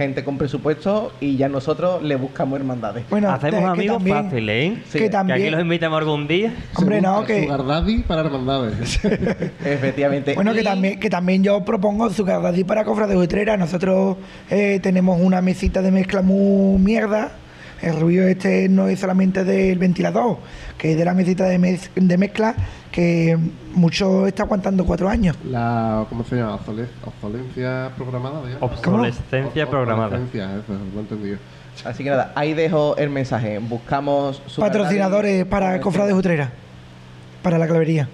[0.00, 3.04] gente con presupuesto y ya nosotros le buscamos hermandades.
[3.10, 4.82] Bueno, Hacemos amigos también- fáciles, ¿eh?
[4.88, 5.38] Sí, que también.
[5.40, 6.54] aquí los invitamos algún día.
[6.74, 8.98] Hombre, no, que- Sugar Daddy para hermandades.
[9.64, 10.34] Efectivamente.
[10.34, 13.58] Bueno, que también, que también yo propongo su Daddy para Cofra de Utrera.
[13.58, 14.16] Nosotros
[14.48, 17.32] eh, tenemos una mesita de mezcla muy mierda.
[17.82, 20.38] El ruido este no es solamente del ventilador,
[20.76, 22.54] que es de la mesita de, mez- de mezcla,
[22.92, 23.38] que
[23.74, 25.36] mucho está aguantando cuatro años.
[25.48, 26.58] La, ¿cómo se llama?
[26.58, 28.40] Obsole- Obsolencia programada.
[28.60, 30.16] Obsolescencia Ob- programada.
[30.18, 31.38] obsolescencia, eso, lo he entendido.
[31.84, 33.58] Así que nada, ahí dejo el mensaje.
[33.58, 36.50] Buscamos su Patrocinadores para Cofra de Utrera,
[37.42, 38.08] para la clavería.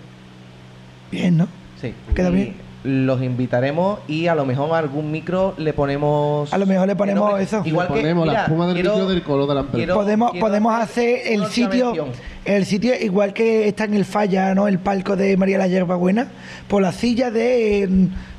[1.11, 1.49] Bien, ¿no?
[1.81, 1.93] Sí.
[2.15, 2.55] Queda Y bien.
[2.87, 6.53] Los invitaremos y a lo mejor algún micro le ponemos.
[6.53, 7.63] A lo mejor le que ponemos no eso.
[7.65, 9.77] Igual Le que ponemos la mira, espuma del quiero- micro del color de la empresa.
[9.79, 12.09] quiero- podemos quiero podemos hacer el sitio mención.
[12.45, 15.97] el sitio igual que está en el falla no el palco de María la Yerba
[15.97, 16.29] Buena
[16.69, 17.89] por la silla de eh,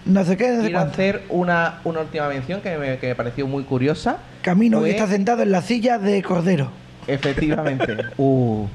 [0.05, 0.93] no sé qué no sé Quiero cuánto.
[0.93, 4.19] hacer una, una última mención que me, que me pareció muy curiosa.
[4.43, 6.71] Camino que está sentado en la silla de Cordero
[7.05, 7.97] Efectivamente.
[8.17, 8.65] uh,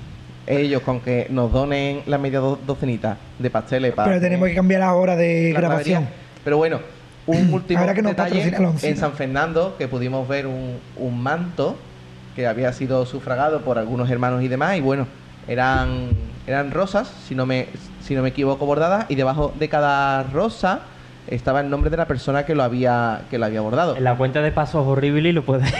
[0.46, 4.08] ellos con que nos donen la media do- docenita de pasteles para.
[4.10, 6.08] pero tenemos que cambiar la hora de la grabación.
[6.44, 6.80] Pero bueno,
[7.26, 8.52] un último que nos detalle
[8.82, 11.76] en San Fernando que pudimos ver un, un manto
[12.34, 15.06] que había sido sufragado por algunos hermanos y demás y bueno,
[15.46, 16.08] eran
[16.46, 17.66] eran rosas, si no me
[18.02, 20.80] si no me equivoco bordadas y debajo de cada rosa
[21.28, 23.96] estaba el nombre de la persona que lo había que lo había bordado.
[23.96, 25.72] En la cuenta de pasos horrible y lo puedes.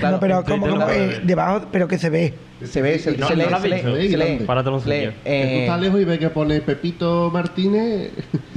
[0.00, 3.36] Claro, no, pero como eh, debajo pero que se ve Se ve, se, No, se
[3.36, 4.38] no lee, se lee, se lee, se lee.
[4.38, 8.10] Que tú Eh, estás lejos y ves que pone Pepito Martínez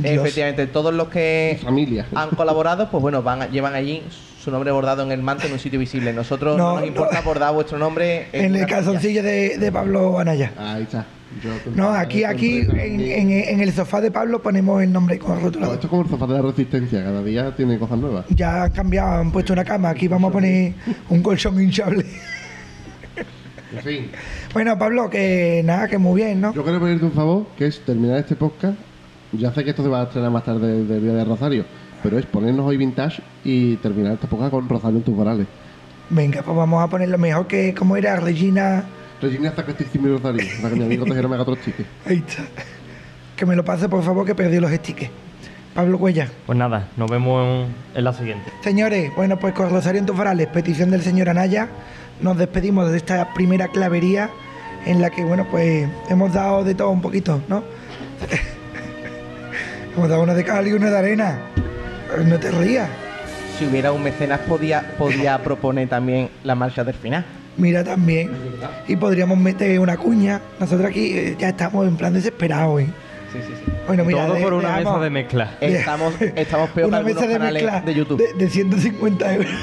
[0.04, 2.06] efectivamente, todos los que familia.
[2.14, 4.04] han colaborado, pues bueno, van a- llevan allí
[4.40, 6.14] su nombre bordado en el manto en un sitio visible.
[6.14, 6.88] Nosotros no, No, nos no.
[6.88, 8.76] importa bordar vuestro nombre en el una casilla.
[8.76, 11.06] calzoncillo de, de Pablo Anaya Ahí está.
[11.44, 15.34] Yo no aquí aquí en, en- en el sofá de Pablo ponemos el nombre con
[15.34, 18.00] el No, rotulador esto es como el sofá de la resistencia, cada día tiene cosas
[18.00, 18.26] nuevas.
[18.30, 20.74] ya han cambiado han puesto una cama aquí vamos a poner
[21.10, 22.04] un colchón hinchable
[23.72, 24.10] En fin,
[24.54, 27.80] bueno Pablo que nada que muy bien no yo quiero pedirte un favor, que es
[27.82, 28.76] terminar este podcast
[29.34, 31.64] ya sé que esto se va a estrenar más tarde del Día de Rosario,
[32.04, 35.48] pero es ponernos hoy vintage y terminar esta época con Rosario en tus varales.
[36.10, 38.84] Venga, pues vamos a poner lo mejor que, como era Regina.
[39.22, 41.90] Regina hasta Castísimo y Rosario, para que mi amigo Tejero me haga otros tickets.
[42.06, 42.44] Ahí está.
[43.36, 45.12] Que me lo pase, por favor, que perdí los stickers.
[45.76, 46.28] Pablo Cuella.
[46.46, 48.52] Pues nada, nos vemos en, en la siguiente.
[48.64, 51.70] Señores, bueno, pues con Rosario en tus varales, petición del señor Anaya,
[52.22, 54.30] nos despedimos de esta primera clavería
[54.86, 57.64] en la que, bueno, pues hemos dado de todo un poquito, ¿no?
[59.96, 61.40] hemos dado una de cal y una de arena.
[62.26, 62.90] No te rías.
[63.58, 67.26] Si hubiera un mecenas podía, podía proponer también la marcha del final.
[67.58, 68.32] Mira también.
[68.88, 70.40] Y podríamos meter una cuña.
[70.60, 72.80] Nosotros aquí eh, ya estamos en plan desesperado.
[72.80, 72.88] ¿eh?
[73.34, 73.72] Sí, sí, sí.
[73.86, 75.52] Bueno, mira, Todo de- por una dejamos mesa de mezcla.
[75.62, 78.18] Estamos, estamos peor que una algunos mesa de canales mezcla de YouTube.
[78.18, 79.52] De, de 150 euros.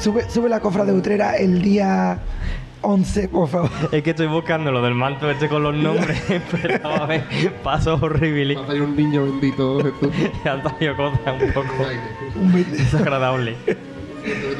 [0.00, 2.18] sube, sube la cofra de Utrera el día
[2.80, 3.70] 11, por favor.
[3.92, 6.20] Es que estoy buscando lo del manto este con los nombres,
[6.62, 7.24] pero a ver,
[7.62, 8.56] pasos horribles.
[8.58, 10.12] Va a salir un niño bendito, Jesús.
[10.44, 11.68] Antonio Cosa un poco
[12.36, 13.56] Un be- desagradable.
[13.66, 13.74] de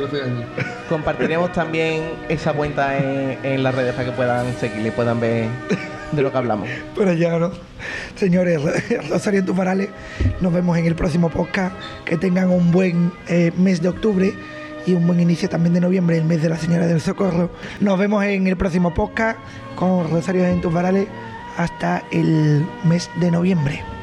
[0.08, 0.44] 13 años.
[0.88, 5.46] Compartiremos también esa cuenta en, en las redes para que puedan seguirle y puedan ver
[6.12, 6.68] de lo que hablamos.
[6.96, 7.50] Pero ya no.
[8.16, 8.60] Señores,
[9.10, 9.90] Rosario varales,
[10.40, 11.74] nos vemos en el próximo podcast.
[12.04, 14.32] Que tengan un buen eh, mes de octubre
[14.86, 17.50] y un buen inicio también de noviembre, el mes de la Señora del Socorro.
[17.80, 19.38] Nos vemos en el próximo podcast
[19.76, 21.08] con Rosario en tus varales
[21.56, 23.97] hasta el mes de noviembre.